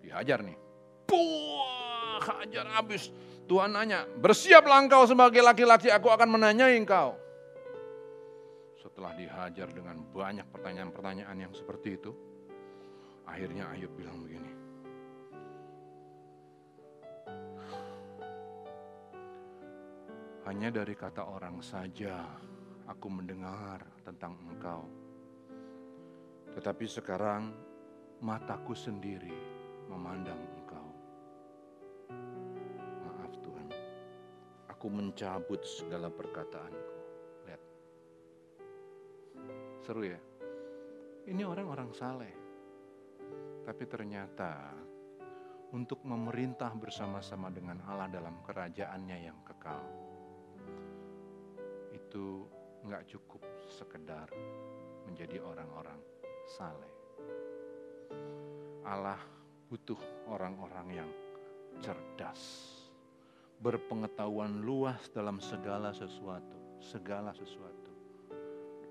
Dihajar 0.01 0.47
nih. 0.47 0.55
Puh, 1.11 2.23
hajar 2.23 2.67
habis. 2.71 3.11
Tuhan 3.47 3.75
nanya, 3.75 4.07
bersiaplah 4.19 4.83
engkau 4.83 5.07
sebagai 5.07 5.43
laki-laki, 5.43 5.91
aku 5.91 6.11
akan 6.11 6.35
menanyai 6.35 6.79
engkau 6.79 7.27
setelah 8.97 9.13
dihajar 9.13 9.69
dengan 9.77 10.01
banyak 10.09 10.49
pertanyaan-pertanyaan 10.49 11.37
yang 11.37 11.53
seperti 11.53 12.01
itu, 12.01 12.17
akhirnya 13.29 13.69
Ayub 13.69 13.93
bilang 13.93 14.25
begini. 14.25 14.49
Hanya 20.47 20.71
dari 20.71 20.95
kata 20.95 21.27
orang 21.27 21.59
saja 21.59 22.23
aku 22.87 23.07
mendengar 23.11 23.83
tentang 24.07 24.39
engkau. 24.47 24.87
Tetapi 26.55 26.87
sekarang 26.87 27.51
mataku 28.23 28.73
sendiri 28.73 29.35
memandang 29.91 30.39
engkau. 30.39 30.89
Maaf 33.03 33.33
Tuhan, 33.43 33.69
aku 34.71 34.87
mencabut 34.87 35.61
segala 35.67 36.07
perkataanku. 36.09 36.97
Seru 39.87 40.03
ya? 40.03 40.19
Ini 41.31 41.47
orang-orang 41.47 41.95
saleh. 41.95 42.35
Tapi 43.63 43.87
ternyata 43.87 44.75
untuk 45.71 46.03
memerintah 46.03 46.75
bersama-sama 46.75 47.55
dengan 47.55 47.79
Allah 47.87 48.11
dalam 48.11 48.43
kerajaannya 48.43 49.19
yang 49.31 49.39
kekal. 49.47 50.06
Itu 52.17 52.49
nggak 52.89 53.13
cukup 53.13 53.45
sekedar 53.69 54.33
menjadi 55.05 55.37
orang-orang 55.37 56.01
saleh. 56.49 56.93
Allah 58.89 59.21
butuh 59.69 60.01
orang-orang 60.25 61.05
yang 61.05 61.11
cerdas, 61.85 62.41
berpengetahuan 63.61 64.65
luas 64.65 65.13
dalam 65.13 65.45
segala 65.45 65.93
sesuatu, 65.93 66.81
segala 66.81 67.37
sesuatu 67.37 67.93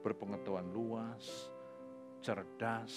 berpengetahuan 0.05 0.69
luas, 0.69 1.49
cerdas, 2.21 2.93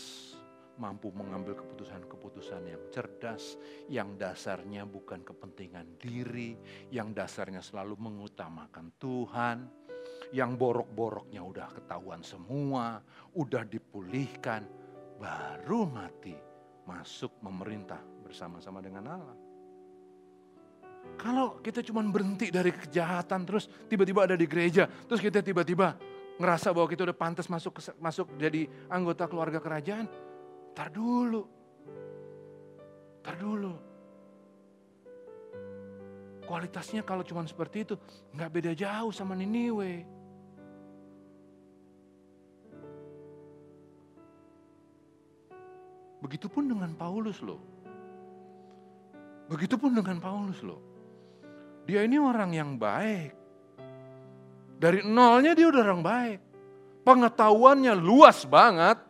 mampu 0.77 1.09
mengambil 1.09 1.57
keputusan-keputusan 1.57 2.69
yang 2.69 2.85
cerdas, 2.93 3.57
yang 3.89 4.21
dasarnya 4.21 4.85
bukan 4.85 5.25
kepentingan 5.25 5.97
diri, 5.97 6.61
yang 6.93 7.17
dasarnya 7.17 7.65
selalu 7.65 7.97
mengutamakan 7.97 8.93
Tuhan, 9.01 9.88
yang 10.33 10.61
borok-boroknya 10.61 11.41
udah 11.41 11.69
ketahuan 11.73 12.21
semua, 12.21 13.01
udah 13.37 13.65
dipulihkan, 13.65 14.65
baru 15.17 15.89
mati 15.89 16.37
masuk 16.85 17.41
memerintah 17.45 18.01
bersama-sama 18.25 18.81
dengan 18.81 19.05
Allah. 19.09 19.37
Kalau 21.17 21.59
kita 21.65 21.81
cuma 21.81 22.05
berhenti 22.05 22.53
dari 22.53 22.71
kejahatan 22.71 23.49
terus 23.49 23.67
tiba-tiba 23.89 24.29
ada 24.29 24.37
di 24.37 24.45
gereja, 24.45 24.85
terus 24.87 25.19
kita 25.25 25.41
tiba-tiba 25.41 25.97
ngerasa 26.39 26.71
bahwa 26.71 26.87
kita 26.87 27.09
udah 27.09 27.17
pantas 27.17 27.49
masuk 27.51 27.81
masuk 27.99 28.31
jadi 28.37 28.69
anggota 28.93 29.27
keluarga 29.27 29.59
kerajaan, 29.59 30.07
tar 30.77 30.93
dulu. 30.93 31.43
Tar 33.25 33.37
dulu. 33.41 33.75
Kualitasnya 36.49 37.05
kalau 37.05 37.21
cuma 37.27 37.45
seperti 37.45 37.85
itu 37.85 37.95
nggak 38.33 38.51
beda 38.53 38.73
jauh 38.73 39.13
sama 39.13 39.37
Niniwe. 39.37 40.18
Begitupun 46.19 46.67
dengan 46.67 46.91
Paulus 46.99 47.39
loh. 47.41 47.61
Begitupun 49.49 49.95
dengan 49.95 50.19
Paulus 50.19 50.61
loh. 50.61 50.81
Dia 51.89 52.05
ini 52.05 52.21
orang 52.21 52.53
yang 52.53 52.77
baik. 52.77 53.33
Dari 54.79 55.03
nolnya 55.03 55.57
dia 55.57 55.67
udah 55.73 55.83
orang 55.83 56.03
baik. 56.05 56.39
Pengetahuannya 57.03 57.97
luas 57.97 58.45
banget. 58.45 59.01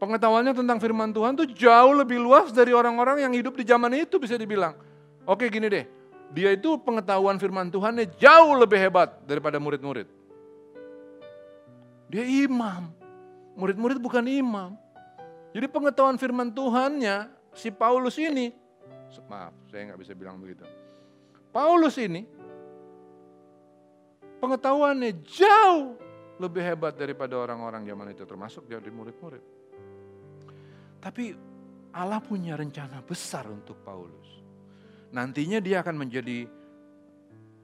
Pengetahuannya 0.00 0.56
tentang 0.56 0.80
firman 0.80 1.12
Tuhan 1.12 1.36
tuh 1.36 1.44
jauh 1.52 1.92
lebih 1.92 2.16
luas 2.16 2.48
dari 2.48 2.72
orang-orang 2.72 3.28
yang 3.28 3.32
hidup 3.36 3.52
di 3.52 3.68
zaman 3.68 3.92
itu 3.92 4.16
bisa 4.16 4.40
dibilang. 4.40 4.72
Oke 5.28 5.52
gini 5.52 5.68
deh, 5.68 5.84
dia 6.32 6.56
itu 6.56 6.80
pengetahuan 6.80 7.36
firman 7.36 7.68
Tuhannya 7.68 8.08
jauh 8.16 8.56
lebih 8.56 8.80
hebat 8.80 9.20
daripada 9.28 9.60
murid-murid. 9.60 10.08
Dia 12.08 12.24
imam. 12.24 12.88
Murid-murid 13.60 14.00
bukan 14.00 14.24
imam. 14.24 14.80
Jadi 15.50 15.66
pengetahuan 15.66 16.14
firman 16.14 16.54
Tuhannya 16.54 17.26
si 17.54 17.74
Paulus 17.74 18.14
ini, 18.22 18.54
maaf 19.26 19.54
saya 19.70 19.90
nggak 19.90 20.00
bisa 20.00 20.14
bilang 20.14 20.38
begitu. 20.38 20.62
Paulus 21.50 21.98
ini 21.98 22.22
pengetahuannya 24.38 25.10
jauh 25.26 25.98
lebih 26.38 26.62
hebat 26.62 26.94
daripada 26.94 27.34
orang-orang 27.36 27.82
zaman 27.84 28.06
itu 28.14 28.22
termasuk 28.24 28.70
dari 28.70 28.90
murid-murid. 28.90 29.44
Tapi 31.02 31.34
Allah 31.90 32.22
punya 32.22 32.54
rencana 32.54 33.02
besar 33.02 33.50
untuk 33.50 33.82
Paulus. 33.82 34.40
Nantinya 35.10 35.58
dia 35.58 35.82
akan 35.82 36.06
menjadi 36.06 36.46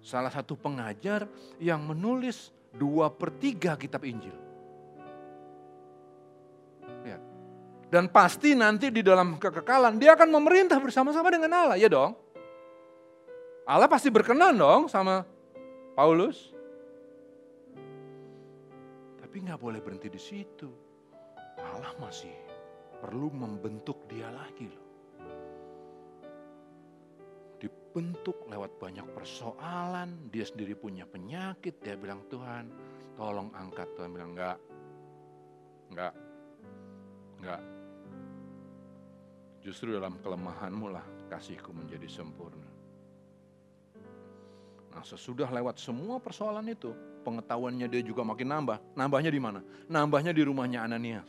salah 0.03 0.31
satu 0.35 0.59
pengajar 0.59 1.31
yang 1.62 1.87
menulis 1.87 2.51
dua 2.75 3.11
per 3.11 3.35
tiga 3.38 3.79
kitab 3.79 4.03
Injil. 4.03 4.45
Dan 7.87 8.11
pasti 8.11 8.59
nanti 8.59 8.90
di 8.90 8.99
dalam 8.99 9.38
kekekalan 9.38 10.03
dia 10.03 10.18
akan 10.18 10.29
memerintah 10.35 10.83
bersama-sama 10.83 11.31
dengan 11.31 11.55
Allah, 11.55 11.79
ya 11.79 11.87
dong. 11.87 12.18
Allah 13.66 13.87
pasti 13.87 14.11
berkenan 14.11 14.59
dong 14.59 14.90
sama 14.90 15.22
Paulus. 15.94 16.51
Tapi 19.22 19.37
nggak 19.42 19.59
boleh 19.59 19.79
berhenti 19.79 20.11
di 20.11 20.18
situ. 20.18 20.70
Allah 21.62 21.94
masih 22.03 22.35
perlu 22.99 23.31
membentuk 23.31 24.03
dia 24.11 24.31
lagi 24.35 24.66
loh. 24.66 24.87
Dibentuk 27.62 28.51
lewat 28.51 28.83
banyak 28.83 29.07
persoalan, 29.14 30.31
dia 30.35 30.42
sendiri 30.42 30.75
punya 30.75 31.07
penyakit, 31.07 31.79
dia 31.83 31.94
bilang 31.94 32.27
Tuhan 32.27 32.66
tolong 33.14 33.55
angkat. 33.55 33.88
Tuhan 33.94 34.11
bilang 34.11 34.35
enggak, 34.35 34.59
enggak, 35.90 36.12
enggak. 37.40 37.62
Justru 39.66 39.94
dalam 39.99 40.14
kelemahanmu 40.22 40.87
lah 40.94 41.03
kasihku 41.27 41.75
menjadi 41.75 42.07
sempurna. 42.07 42.70
Nah 44.94 45.03
sesudah 45.03 45.51
lewat 45.51 45.77
semua 45.77 46.22
persoalan 46.22 46.70
itu, 46.70 46.94
pengetahuannya 47.27 47.90
dia 47.90 48.01
juga 48.01 48.22
makin 48.22 48.49
nambah. 48.49 48.79
Nambahnya 48.94 49.29
di 49.29 49.40
mana? 49.42 49.61
Nambahnya 49.90 50.33
di 50.33 50.40
rumahnya 50.46 50.87
Ananias. 50.87 51.29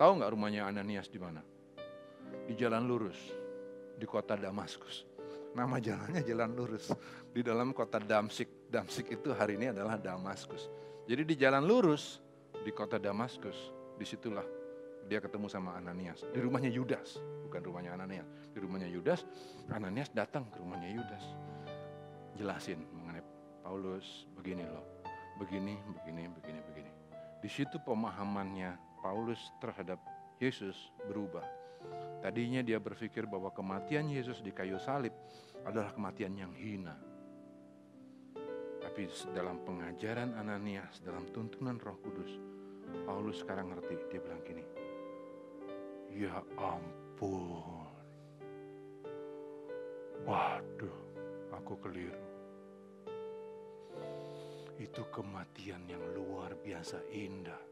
Tahu 0.00 0.10
nggak 0.16 0.30
rumahnya 0.32 0.64
Ananias 0.64 1.12
di 1.12 1.20
mana? 1.20 1.44
Di 2.48 2.56
jalan 2.56 2.88
lurus, 2.88 3.18
di 3.98 4.06
kota 4.08 4.38
Damaskus. 4.38 5.04
Nama 5.50 5.76
jalannya 5.82 6.22
jalan 6.22 6.50
lurus. 6.54 6.94
Di 7.34 7.42
dalam 7.42 7.74
kota 7.74 7.98
Damsik. 7.98 8.70
Damsik 8.70 9.10
itu 9.10 9.34
hari 9.34 9.58
ini 9.58 9.74
adalah 9.74 9.98
Damaskus. 9.98 10.70
Jadi 11.10 11.26
di 11.26 11.34
jalan 11.34 11.66
lurus, 11.66 12.22
di 12.62 12.70
kota 12.70 12.96
Damaskus, 13.02 13.74
di 14.00 14.08
situlah 14.08 14.48
dia 15.04 15.20
ketemu 15.20 15.52
sama 15.52 15.76
Ananias. 15.76 16.24
Di 16.32 16.40
rumahnya 16.40 16.72
Yudas, 16.72 17.20
bukan 17.44 17.60
rumahnya 17.60 17.92
Ananias. 17.92 18.24
Di 18.48 18.58
rumahnya 18.64 18.88
Yudas, 18.88 19.28
Ananias 19.68 20.08
datang 20.16 20.48
ke 20.48 20.56
rumahnya 20.56 20.88
Yudas 20.88 21.24
jelasin 22.40 22.80
mengenai 22.96 23.20
Paulus 23.60 24.24
begini 24.32 24.64
loh, 24.64 25.04
begini, 25.36 25.76
begini, 25.92 26.24
begini, 26.32 26.60
begini. 26.72 26.90
Di 27.44 27.48
situ 27.52 27.76
pemahamannya 27.84 29.00
Paulus 29.04 29.40
terhadap 29.60 30.00
Yesus 30.40 30.76
berubah. 31.04 31.44
Tadinya 32.24 32.64
dia 32.64 32.80
berpikir 32.80 33.28
bahwa 33.28 33.52
kematian 33.52 34.08
Yesus 34.08 34.40
di 34.40 34.52
kayu 34.52 34.80
salib 34.80 35.12
adalah 35.64 35.92
kematian 35.92 36.32
yang 36.36 36.52
hina. 36.56 36.96
Tapi 38.80 39.08
dalam 39.36 39.60
pengajaran 39.64 40.36
Ananias, 40.36 41.04
dalam 41.04 41.28
tuntunan 41.28 41.76
Roh 41.76 42.00
Kudus, 42.00 42.49
Paulus 43.04 43.42
sekarang 43.42 43.72
ngerti. 43.74 43.94
Dia 44.10 44.20
bilang 44.22 44.42
gini, 44.46 44.64
Ya 46.14 46.42
ampun. 46.58 47.88
Waduh, 50.26 50.98
aku 51.54 51.74
keliru 51.80 52.30
itu 54.80 55.04
kematian 55.12 55.84
yang 55.84 56.00
luar 56.16 56.56
biasa 56.56 57.04
indah. 57.12 57.62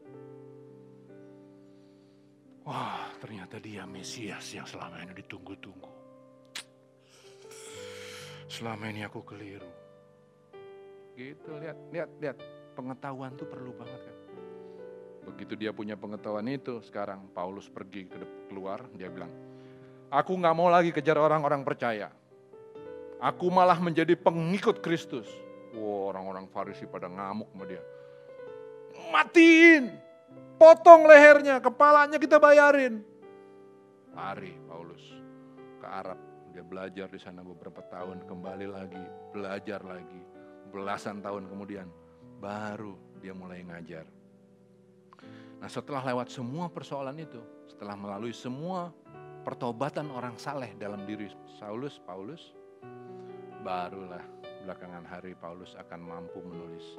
Wah, 2.69 3.09
ternyata 3.17 3.57
dia 3.57 3.81
Mesias 3.89 4.53
yang 4.53 4.69
selama 4.69 5.01
ini 5.01 5.17
ditunggu-tunggu. 5.17 5.89
Selama 8.45 8.93
ini 8.93 9.01
aku 9.01 9.25
keliru. 9.25 9.73
Gitu, 11.17 11.49
lihat, 11.57 11.77
lihat, 11.89 12.11
lihat. 12.21 12.37
Pengetahuan 12.77 13.33
tuh 13.33 13.49
perlu 13.49 13.73
banget 13.73 13.99
kan. 14.05 14.18
Begitu 15.27 15.55
dia 15.55 15.71
punya 15.75 15.99
pengetahuan 15.99 16.47
itu, 16.47 16.79
sekarang 16.85 17.27
Paulus 17.35 17.67
pergi 17.67 18.07
ke 18.07 18.17
keluar, 18.47 18.85
dia 18.95 19.11
bilang, 19.11 19.31
aku 20.11 20.35
nggak 20.35 20.55
mau 20.55 20.71
lagi 20.71 20.93
kejar 20.95 21.19
orang-orang 21.19 21.63
percaya. 21.63 22.11
Aku 23.19 23.51
malah 23.51 23.75
menjadi 23.83 24.15
pengikut 24.15 24.79
Kristus 24.79 25.27
Wow, 25.73 26.09
orang-orang 26.13 26.49
Farisi 26.49 26.89
pada 26.89 27.05
ngamuk 27.05 27.49
sama 27.53 27.65
dia. 27.69 27.83
Matiin, 29.13 29.93
potong 30.57 31.05
lehernya, 31.05 31.61
kepalanya 31.61 32.17
kita 32.17 32.41
bayarin. 32.41 33.05
Lari 34.17 34.57
Paulus 34.65 35.03
ke 35.77 35.85
Arab, 35.85 36.17
dia 36.49 36.65
belajar 36.65 37.07
di 37.07 37.21
sana 37.21 37.45
beberapa 37.45 37.85
tahun, 37.85 38.25
kembali 38.25 38.67
lagi, 38.67 39.03
belajar 39.29 39.85
lagi. 39.85 40.21
Belasan 40.73 41.21
tahun 41.21 41.45
kemudian, 41.45 41.85
baru 42.41 42.97
dia 43.21 43.37
mulai 43.37 43.61
ngajar. 43.61 44.09
Nah 45.59 45.67
setelah 45.67 46.01
lewat 46.07 46.31
semua 46.31 46.71
persoalan 46.71 47.19
itu, 47.19 47.43
setelah 47.67 47.99
melalui 47.99 48.31
semua 48.31 48.95
pertobatan 49.43 50.07
orang 50.11 50.39
saleh 50.39 50.71
dalam 50.79 51.03
diri 51.03 51.27
Saulus, 51.59 51.99
Paulus, 51.99 52.55
barulah 53.59 54.23
belakangan 54.63 55.03
hari 55.03 55.35
Paulus 55.35 55.75
akan 55.75 55.99
mampu 55.99 56.39
menulis, 56.39 56.95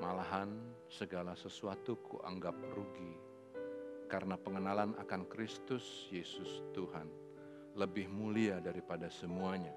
malahan 0.00 0.48
segala 0.88 1.36
sesuatu 1.36 2.00
kuanggap 2.00 2.56
rugi 2.72 3.30
karena 4.10 4.34
pengenalan 4.34 4.96
akan 4.98 5.22
Kristus 5.30 6.10
Yesus 6.10 6.66
Tuhan 6.74 7.06
lebih 7.78 8.10
mulia 8.10 8.58
daripada 8.58 9.06
semuanya. 9.06 9.70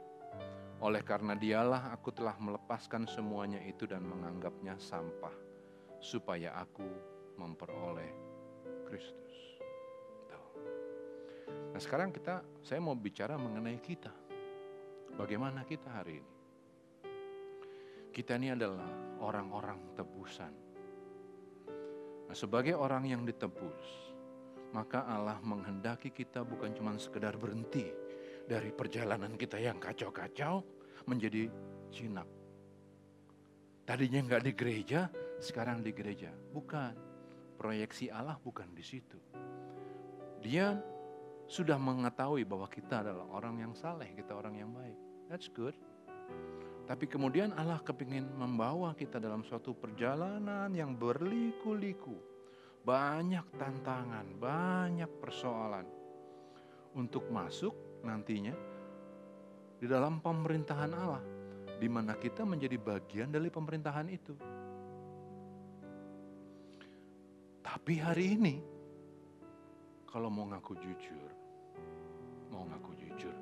Oleh 0.82 1.06
karena 1.06 1.38
dialah 1.38 1.94
aku 1.94 2.10
telah 2.10 2.34
melepaskan 2.42 3.06
semuanya 3.06 3.62
itu 3.62 3.86
dan 3.86 4.02
menganggapnya 4.02 4.76
sampah 4.82 5.32
supaya 6.02 6.58
aku 6.58 7.13
memperoleh 7.38 8.12
Kristus. 8.90 9.24
Nah 11.74 11.82
sekarang 11.82 12.14
kita, 12.14 12.46
saya 12.62 12.78
mau 12.78 12.94
bicara 12.94 13.34
mengenai 13.34 13.82
kita. 13.82 14.14
Bagaimana 15.18 15.66
kita 15.66 15.90
hari 15.90 16.22
ini? 16.22 16.34
Kita 18.14 18.38
ini 18.38 18.54
adalah 18.54 19.18
orang-orang 19.26 19.98
tebusan. 19.98 20.54
Nah, 22.30 22.38
sebagai 22.38 22.78
orang 22.78 23.10
yang 23.10 23.26
ditebus, 23.26 24.14
maka 24.70 25.02
Allah 25.10 25.42
menghendaki 25.42 26.14
kita 26.14 26.46
bukan 26.46 26.78
cuma 26.78 26.94
sekedar 27.02 27.34
berhenti 27.42 27.90
dari 28.46 28.70
perjalanan 28.70 29.34
kita 29.34 29.58
yang 29.58 29.82
kacau-kacau 29.82 30.62
menjadi 31.10 31.50
jinak. 31.90 32.30
Tadinya 33.82 34.22
nggak 34.30 34.46
di 34.46 34.52
gereja, 34.54 35.10
sekarang 35.42 35.82
di 35.82 35.90
gereja. 35.90 36.30
Bukan. 36.30 37.13
Proyeksi 37.64 38.12
Allah 38.12 38.36
bukan 38.44 38.68
di 38.76 38.84
situ. 38.84 39.16
Dia 40.44 40.76
sudah 41.48 41.80
mengetahui 41.80 42.44
bahwa 42.44 42.68
kita 42.68 43.00
adalah 43.00 43.24
orang 43.32 43.64
yang 43.64 43.72
saleh, 43.72 44.12
kita 44.12 44.36
orang 44.36 44.60
yang 44.60 44.68
baik. 44.76 45.00
That's 45.32 45.48
good. 45.48 45.72
Tapi 46.84 47.08
kemudian 47.08 47.56
Allah 47.56 47.80
kepingin 47.80 48.28
membawa 48.36 48.92
kita 48.92 49.16
dalam 49.16 49.48
suatu 49.48 49.72
perjalanan 49.72 50.68
yang 50.76 50.92
berliku-liku. 50.92 52.20
Banyak 52.84 53.56
tantangan, 53.56 54.28
banyak 54.36 55.08
persoalan. 55.24 55.88
Untuk 57.00 57.32
masuk 57.32 58.04
nantinya 58.04 58.52
di 59.80 59.88
dalam 59.88 60.20
pemerintahan 60.20 60.92
Allah. 60.92 61.24
Di 61.80 61.88
mana 61.88 62.20
kita 62.20 62.44
menjadi 62.44 62.76
bagian 62.76 63.32
dari 63.32 63.48
pemerintahan 63.48 64.12
itu. 64.12 64.36
Tapi 67.84 68.00
hari 68.00 68.40
ini, 68.40 68.56
kalau 70.08 70.32
mau 70.32 70.48
ngaku 70.48 70.72
jujur, 70.80 71.32
mau 72.48 72.64
ngaku 72.64 72.96
jujur, 72.96 73.36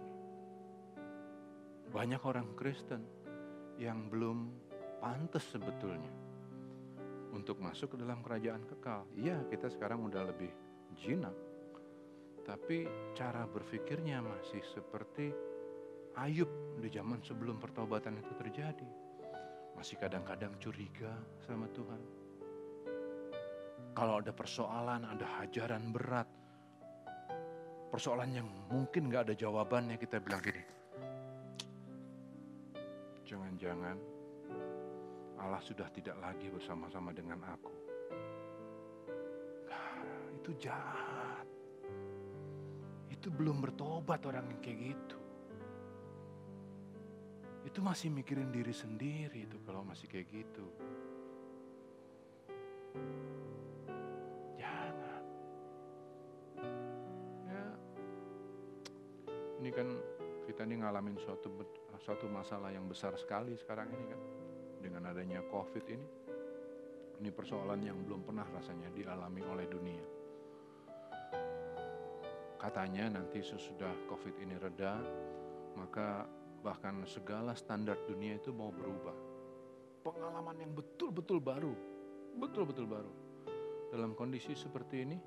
banyak 1.94 2.18
orang 2.26 2.50
Kristen 2.58 3.06
yang 3.78 4.10
belum 4.10 4.50
pantas 4.98 5.46
sebetulnya 5.46 6.10
untuk 7.38 7.62
masuk 7.62 7.94
ke 7.94 8.02
dalam 8.02 8.26
kerajaan 8.26 8.66
kekal. 8.66 9.06
Iya, 9.14 9.46
kita 9.46 9.70
sekarang 9.70 10.10
udah 10.10 10.34
lebih 10.34 10.50
jinak. 10.98 11.38
Tapi 12.42 12.90
cara 13.14 13.46
berpikirnya 13.46 14.26
masih 14.26 14.66
seperti 14.74 15.30
Ayub 16.18 16.82
di 16.82 16.90
zaman 16.90 17.22
sebelum 17.22 17.62
pertobatan 17.62 18.18
itu 18.18 18.34
terjadi. 18.42 18.90
Masih 19.78 20.02
kadang-kadang 20.02 20.58
curiga 20.58 21.14
sama 21.46 21.70
Tuhan. 21.78 22.21
Kalau 23.92 24.24
ada 24.24 24.32
persoalan, 24.32 25.04
ada 25.04 25.28
hajaran 25.40 25.92
berat, 25.92 26.30
persoalan 27.92 28.32
yang 28.32 28.48
mungkin 28.72 29.12
gak 29.12 29.28
ada 29.28 29.36
jawabannya, 29.36 30.00
kita 30.00 30.24
bilang 30.24 30.40
gini, 30.40 30.64
jangan-jangan 33.28 34.00
Allah 35.42 35.60
sudah 35.60 35.90
tidak 35.92 36.16
lagi 36.22 36.48
bersama-sama 36.54 37.12
dengan 37.12 37.42
aku. 37.44 37.74
Nah, 39.68 39.92
itu 40.38 40.52
jahat. 40.62 41.48
Itu 43.10 43.34
belum 43.34 43.60
bertobat 43.60 44.22
orang 44.30 44.46
yang 44.54 44.62
kayak 44.62 44.80
gitu. 44.94 45.20
Itu 47.66 47.80
masih 47.82 48.14
mikirin 48.14 48.54
diri 48.54 48.74
sendiri 48.74 49.46
itu 49.50 49.58
kalau 49.66 49.82
masih 49.82 50.06
kayak 50.10 50.30
gitu. 50.30 50.66
Kan 59.72 59.88
kita 60.46 60.68
ini 60.68 60.84
ngalamin 60.84 61.16
suatu 61.16 61.48
suatu 62.02 62.28
masalah 62.28 62.76
yang 62.76 62.90
besar 62.92 63.16
sekali 63.16 63.56
sekarang 63.56 63.88
ini 63.94 64.06
kan 64.12 64.22
dengan 64.84 65.08
adanya 65.08 65.40
Covid 65.48 65.86
ini. 65.88 66.08
Ini 67.22 67.30
persoalan 67.30 67.86
yang 67.86 68.02
belum 68.02 68.26
pernah 68.26 68.44
rasanya 68.50 68.90
dialami 68.92 69.46
oleh 69.46 69.70
dunia. 69.70 70.06
Katanya 72.58 73.14
nanti 73.14 73.46
sesudah 73.46 73.94
Covid 74.10 74.42
ini 74.42 74.58
reda, 74.58 74.98
maka 75.78 76.26
bahkan 76.66 77.06
segala 77.06 77.54
standar 77.54 77.98
dunia 78.10 78.38
itu 78.38 78.50
mau 78.50 78.74
berubah. 78.74 79.14
Pengalaman 80.02 80.58
yang 80.62 80.74
betul-betul 80.74 81.38
baru, 81.38 81.74
betul-betul 82.42 82.90
baru. 82.90 83.14
Dalam 83.94 84.18
kondisi 84.18 84.58
seperti 84.58 85.06
ini, 85.06 85.18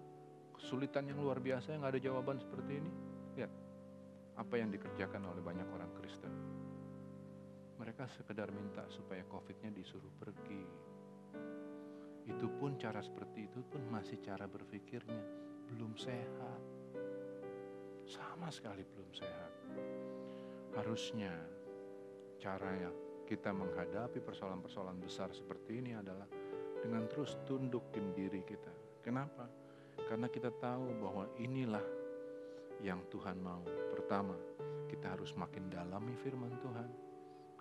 kesulitan 0.54 1.10
yang 1.10 1.22
luar 1.22 1.38
biasa 1.38 1.78
yang 1.78 1.86
ada 1.86 1.98
jawaban 1.98 2.42
seperti 2.42 2.82
ini, 2.82 2.92
apa 4.34 4.54
yang 4.58 4.70
dikerjakan 4.70 5.30
oleh 5.30 5.42
banyak 5.42 5.68
orang 5.70 5.90
Kristen. 5.94 6.34
Mereka 7.78 8.06
sekedar 8.10 8.50
minta 8.50 8.86
supaya 8.90 9.22
COVID-nya 9.26 9.70
disuruh 9.74 10.10
pergi. 10.18 10.64
Itu 12.24 12.48
pun 12.56 12.80
cara 12.80 13.04
seperti 13.04 13.46
itu 13.46 13.60
pun 13.66 13.84
masih 13.92 14.18
cara 14.24 14.48
berpikirnya 14.48 15.22
belum 15.70 15.94
sehat. 15.94 16.62
Sama 18.08 18.48
sekali 18.50 18.82
belum 18.82 19.10
sehat. 19.12 19.52
Harusnya 20.74 21.32
cara 22.38 22.70
yang 22.74 22.94
kita 23.24 23.54
menghadapi 23.54 24.20
persoalan-persoalan 24.20 25.00
besar 25.00 25.32
seperti 25.32 25.80
ini 25.80 25.96
adalah 25.96 26.28
dengan 26.84 27.08
terus 27.08 27.40
tundukin 27.48 28.12
diri 28.12 28.44
kita. 28.44 29.00
Kenapa? 29.00 29.48
Karena 30.04 30.28
kita 30.28 30.52
tahu 30.60 30.92
bahwa 31.00 31.24
inilah 31.40 32.03
yang 32.84 33.00
Tuhan 33.08 33.40
mau. 33.40 33.64
Pertama, 33.96 34.36
kita 34.92 35.16
harus 35.16 35.32
makin 35.40 35.72
dalami 35.72 36.12
firman 36.20 36.52
Tuhan. 36.60 36.88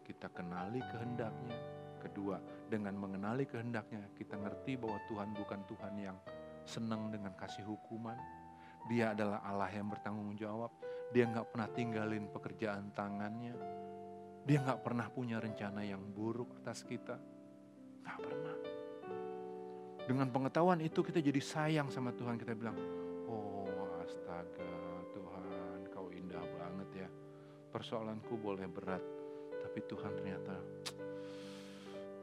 Kita 0.03 0.27
kenali 0.35 0.83
kehendaknya. 0.91 1.55
Kedua, 2.03 2.35
dengan 2.67 2.99
mengenali 2.99 3.47
kehendaknya, 3.47 4.11
kita 4.19 4.35
ngerti 4.35 4.75
bahwa 4.75 4.99
Tuhan 5.07 5.31
bukan 5.31 5.61
Tuhan 5.63 5.95
yang 5.95 6.17
senang 6.67 7.07
dengan 7.07 7.31
kasih 7.39 7.63
hukuman. 7.63 8.19
Dia 8.91 9.15
adalah 9.15 9.39
Allah 9.47 9.71
yang 9.71 9.87
bertanggung 9.87 10.35
jawab. 10.35 10.75
Dia 11.15 11.31
nggak 11.31 11.55
pernah 11.55 11.71
tinggalin 11.71 12.27
pekerjaan 12.27 12.91
tangannya. 12.91 13.55
Dia 14.43 14.59
nggak 14.59 14.83
pernah 14.83 15.07
punya 15.07 15.39
rencana 15.39 15.87
yang 15.87 16.03
buruk 16.11 16.59
atas 16.59 16.83
kita. 16.83 17.15
Nggak 18.03 18.19
pernah. 18.19 18.55
Dengan 20.03 20.27
pengetahuan 20.27 20.83
itu 20.83 20.99
kita 20.99 21.23
jadi 21.23 21.39
sayang 21.39 21.87
sama 21.87 22.11
Tuhan. 22.11 22.35
Kita 22.35 22.51
bilang, 22.51 22.75
oh 23.31 24.03
astaga 24.03 24.92
Tuhan 25.13 25.87
kau 25.93 26.09
indah 26.09 26.43
banget 26.57 26.89
ya. 27.05 27.09
Persoalanku 27.69 28.33
boleh 28.37 28.65
berat. 28.67 29.01
Tapi 29.63 29.79
Tuhan 29.87 30.11
ternyata, 30.19 30.55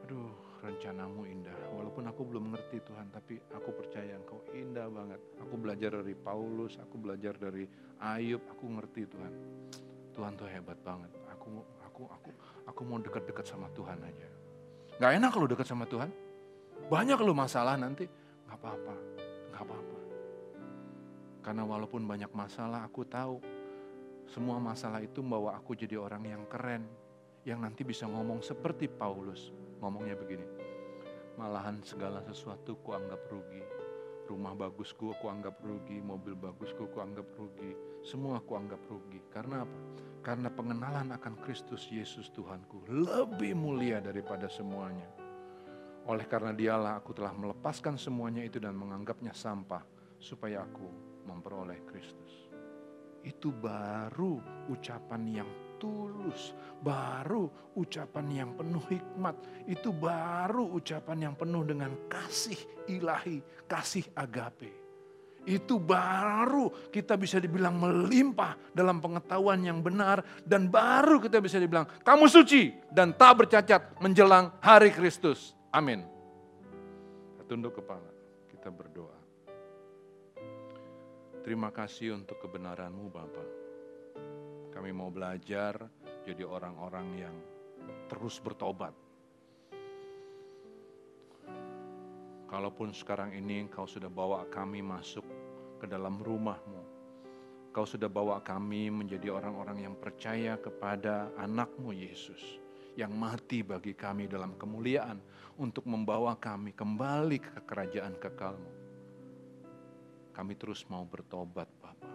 aduh 0.05 0.51
rencanamu 0.61 1.25
indah. 1.25 1.57
Walaupun 1.73 2.05
aku 2.05 2.21
belum 2.29 2.53
mengerti 2.53 2.77
Tuhan, 2.85 3.09
tapi 3.09 3.41
aku 3.49 3.69
percaya 3.73 4.13
Engkau 4.13 4.45
indah 4.53 4.85
banget. 4.87 5.19
Aku 5.41 5.57
belajar 5.57 5.97
dari 5.99 6.13
Paulus, 6.13 6.77
aku 6.77 7.01
belajar 7.01 7.33
dari 7.35 7.65
Ayub, 7.97 8.45
aku 8.45 8.65
ngerti 8.77 9.09
Tuhan. 9.09 9.33
Tuhan 10.13 10.37
tuh 10.37 10.47
hebat 10.47 10.77
banget. 10.85 11.09
Aku 11.33 11.65
aku 11.81 12.01
aku 12.13 12.29
aku 12.69 12.81
mau 12.85 13.01
dekat-dekat 13.01 13.45
sama 13.49 13.67
Tuhan 13.73 13.97
aja. 14.05 14.27
Gak 15.01 15.11
enak 15.17 15.29
kalau 15.33 15.47
dekat 15.49 15.65
sama 15.65 15.89
Tuhan. 15.89 16.13
Banyak 16.87 17.17
lu 17.25 17.33
masalah 17.33 17.73
nanti, 17.79 18.05
gak 18.45 18.57
apa-apa, 18.61 18.95
gak 19.49 19.63
apa-apa. 19.65 19.90
Karena 21.41 21.65
walaupun 21.65 22.05
banyak 22.05 22.29
masalah, 22.37 22.85
aku 22.85 23.01
tahu 23.05 23.41
semua 24.29 24.61
masalah 24.61 25.01
itu 25.01 25.19
membawa 25.19 25.57
aku 25.57 25.73
jadi 25.73 25.97
orang 25.97 26.23
yang 26.23 26.43
keren, 26.47 26.85
yang 27.43 27.65
nanti 27.65 27.81
bisa 27.81 28.05
ngomong 28.05 28.45
seperti 28.45 28.85
Paulus. 28.87 29.49
Ngomongnya 29.81 30.13
begini, 30.13 30.45
malahan 31.41 31.81
segala 31.81 32.21
sesuatu 32.23 32.77
ku 32.85 32.93
anggap 32.93 33.19
rugi. 33.27 33.59
Rumah 34.29 34.53
bagusku 34.55 35.17
ku 35.19 35.25
anggap 35.27 35.59
rugi, 35.65 35.99
mobil 35.99 36.37
bagusku 36.37 36.87
ku 36.93 37.01
anggap 37.01 37.27
rugi, 37.35 37.75
semua 38.05 38.39
ku 38.39 38.55
anggap 38.55 38.79
rugi. 38.87 39.19
Karena 39.33 39.65
apa? 39.65 39.77
Karena 40.21 40.53
pengenalan 40.53 41.09
akan 41.17 41.33
Kristus 41.41 41.89
Yesus 41.89 42.29
Tuhanku 42.29 42.85
lebih 42.87 43.57
mulia 43.57 43.97
daripada 43.97 44.45
semuanya. 44.45 45.09
Oleh 46.05 46.29
karena 46.29 46.53
dialah 46.53 47.01
aku 47.01 47.17
telah 47.17 47.33
melepaskan 47.33 47.97
semuanya 47.97 48.45
itu 48.45 48.61
dan 48.61 48.77
menganggapnya 48.77 49.33
sampah 49.33 49.81
supaya 50.21 50.61
aku 50.61 51.10
memperoleh 51.25 51.81
Kristus. 51.87 52.49
Itu 53.21 53.53
baru 53.53 54.41
ucapan 54.69 55.43
yang 55.43 55.49
tulus, 55.77 56.53
baru 56.81 57.49
ucapan 57.77 58.25
yang 58.29 58.49
penuh 58.53 58.81
hikmat, 58.89 59.35
itu 59.65 59.89
baru 59.89 60.69
ucapan 60.77 61.29
yang 61.29 61.35
penuh 61.37 61.65
dengan 61.65 61.93
kasih 62.09 62.57
ilahi, 62.89 63.41
kasih 63.65 64.05
agape. 64.17 64.73
Itu 65.41 65.81
baru 65.81 66.69
kita 66.93 67.17
bisa 67.17 67.41
dibilang 67.41 67.81
melimpah 67.81 68.53
dalam 68.77 69.01
pengetahuan 69.01 69.57
yang 69.65 69.81
benar 69.81 70.21
dan 70.45 70.69
baru 70.69 71.17
kita 71.17 71.41
bisa 71.41 71.57
dibilang 71.57 71.89
kamu 72.05 72.29
suci 72.29 72.69
dan 72.93 73.17
tak 73.17 73.45
bercacat 73.45 73.97
menjelang 73.97 74.53
hari 74.61 74.93
Kristus. 74.93 75.57
Amin. 75.73 76.05
Tunduk 77.49 77.83
kepala, 77.83 78.07
kita 78.47 78.69
berdoa. 78.71 79.20
Terima 81.41 81.73
kasih 81.73 82.13
untuk 82.21 82.37
kebenaranmu 82.37 83.09
Bapak. 83.09 83.49
Kami 84.69 84.93
mau 84.93 85.09
belajar 85.09 85.73
jadi 86.21 86.45
orang-orang 86.45 87.07
yang 87.17 87.35
terus 88.05 88.37
bertobat. 88.37 88.93
Kalaupun 92.45 92.93
sekarang 92.93 93.33
ini 93.33 93.65
Engkau 93.65 93.89
sudah 93.89 94.05
bawa 94.05 94.45
kami 94.53 94.85
masuk 94.85 95.25
ke 95.81 95.89
dalam 95.89 96.21
rumahmu. 96.21 96.85
Kau 97.73 97.89
sudah 97.89 98.11
bawa 98.11 98.45
kami 98.45 98.93
menjadi 98.93 99.33
orang-orang 99.33 99.89
yang 99.89 99.95
percaya 99.97 100.61
kepada 100.61 101.33
anakmu 101.41 101.89
Yesus 101.89 102.61
yang 102.93 103.17
mati 103.17 103.65
bagi 103.65 103.97
kami 103.97 104.29
dalam 104.29 104.53
kemuliaan 104.61 105.17
untuk 105.57 105.89
membawa 105.89 106.37
kami 106.37 106.69
kembali 106.77 107.41
ke 107.41 107.65
kerajaan 107.65 108.13
kekalmu. 108.21 108.80
Kami 110.31 110.55
terus 110.55 110.87
mau 110.87 111.03
bertobat 111.03 111.67
Bapa. 111.79 112.09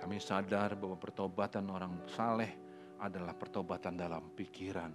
Kami 0.00 0.16
sadar 0.16 0.78
bahwa 0.78 0.96
pertobatan 0.96 1.68
orang 1.68 1.98
saleh 2.08 2.56
adalah 3.02 3.36
pertobatan 3.36 4.00
dalam 4.00 4.32
pikiran. 4.32 4.94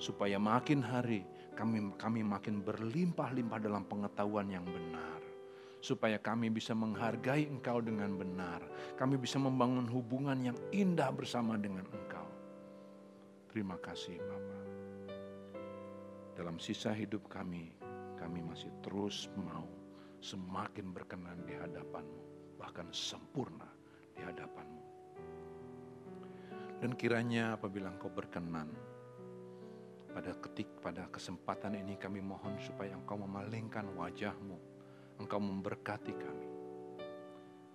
Supaya 0.00 0.42
makin 0.42 0.82
hari 0.82 1.22
kami 1.54 1.94
kami 1.94 2.26
makin 2.26 2.66
berlimpah-limpah 2.66 3.60
dalam 3.62 3.86
pengetahuan 3.86 4.50
yang 4.50 4.66
benar 4.66 5.22
supaya 5.84 6.16
kami 6.16 6.48
bisa 6.48 6.72
menghargai 6.72 7.44
Engkau 7.44 7.84
dengan 7.84 8.16
benar. 8.16 8.64
Kami 8.96 9.20
bisa 9.20 9.36
membangun 9.36 9.84
hubungan 9.84 10.40
yang 10.40 10.56
indah 10.72 11.12
bersama 11.12 11.60
dengan 11.60 11.84
Engkau. 11.92 12.24
Terima 13.52 13.76
kasih 13.76 14.16
Bapa. 14.16 14.60
Dalam 16.34 16.56
sisa 16.56 16.90
hidup 16.90 17.28
kami, 17.28 17.76
kami 18.16 18.40
masih 18.40 18.72
terus 18.80 19.28
mau 19.36 19.68
semakin 20.24 20.96
berkenan 20.96 21.44
di 21.44 21.52
hadapanmu, 21.52 22.56
bahkan 22.56 22.88
sempurna 22.88 23.68
di 24.16 24.24
hadapanmu. 24.24 24.82
Dan 26.80 26.96
kiranya 26.96 27.60
apabila 27.60 27.92
Engkau 27.92 28.08
berkenan, 28.08 28.72
pada 30.16 30.32
ketik 30.40 30.70
pada 30.80 31.04
kesempatan 31.12 31.76
ini 31.76 32.00
kami 32.00 32.24
mohon 32.24 32.56
supaya 32.56 32.96
Engkau 32.96 33.20
memalingkan 33.20 33.84
wajahmu, 33.92 34.56
Engkau 35.20 35.44
memberkati 35.44 36.14
kami. 36.16 36.48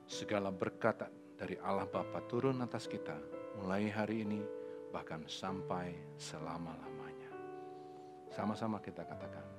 Segala 0.10 0.50
berkat 0.50 1.06
dari 1.38 1.54
Allah 1.62 1.86
Bapa 1.86 2.26
turun 2.26 2.66
atas 2.66 2.90
kita 2.90 3.14
mulai 3.62 3.94
hari 3.94 4.26
ini 4.26 4.42
bahkan 4.90 5.22
sampai 5.30 5.94
selama-lamanya. 6.18 7.30
Sama-sama 8.34 8.82
kita 8.82 9.06
katakan. 9.06 9.59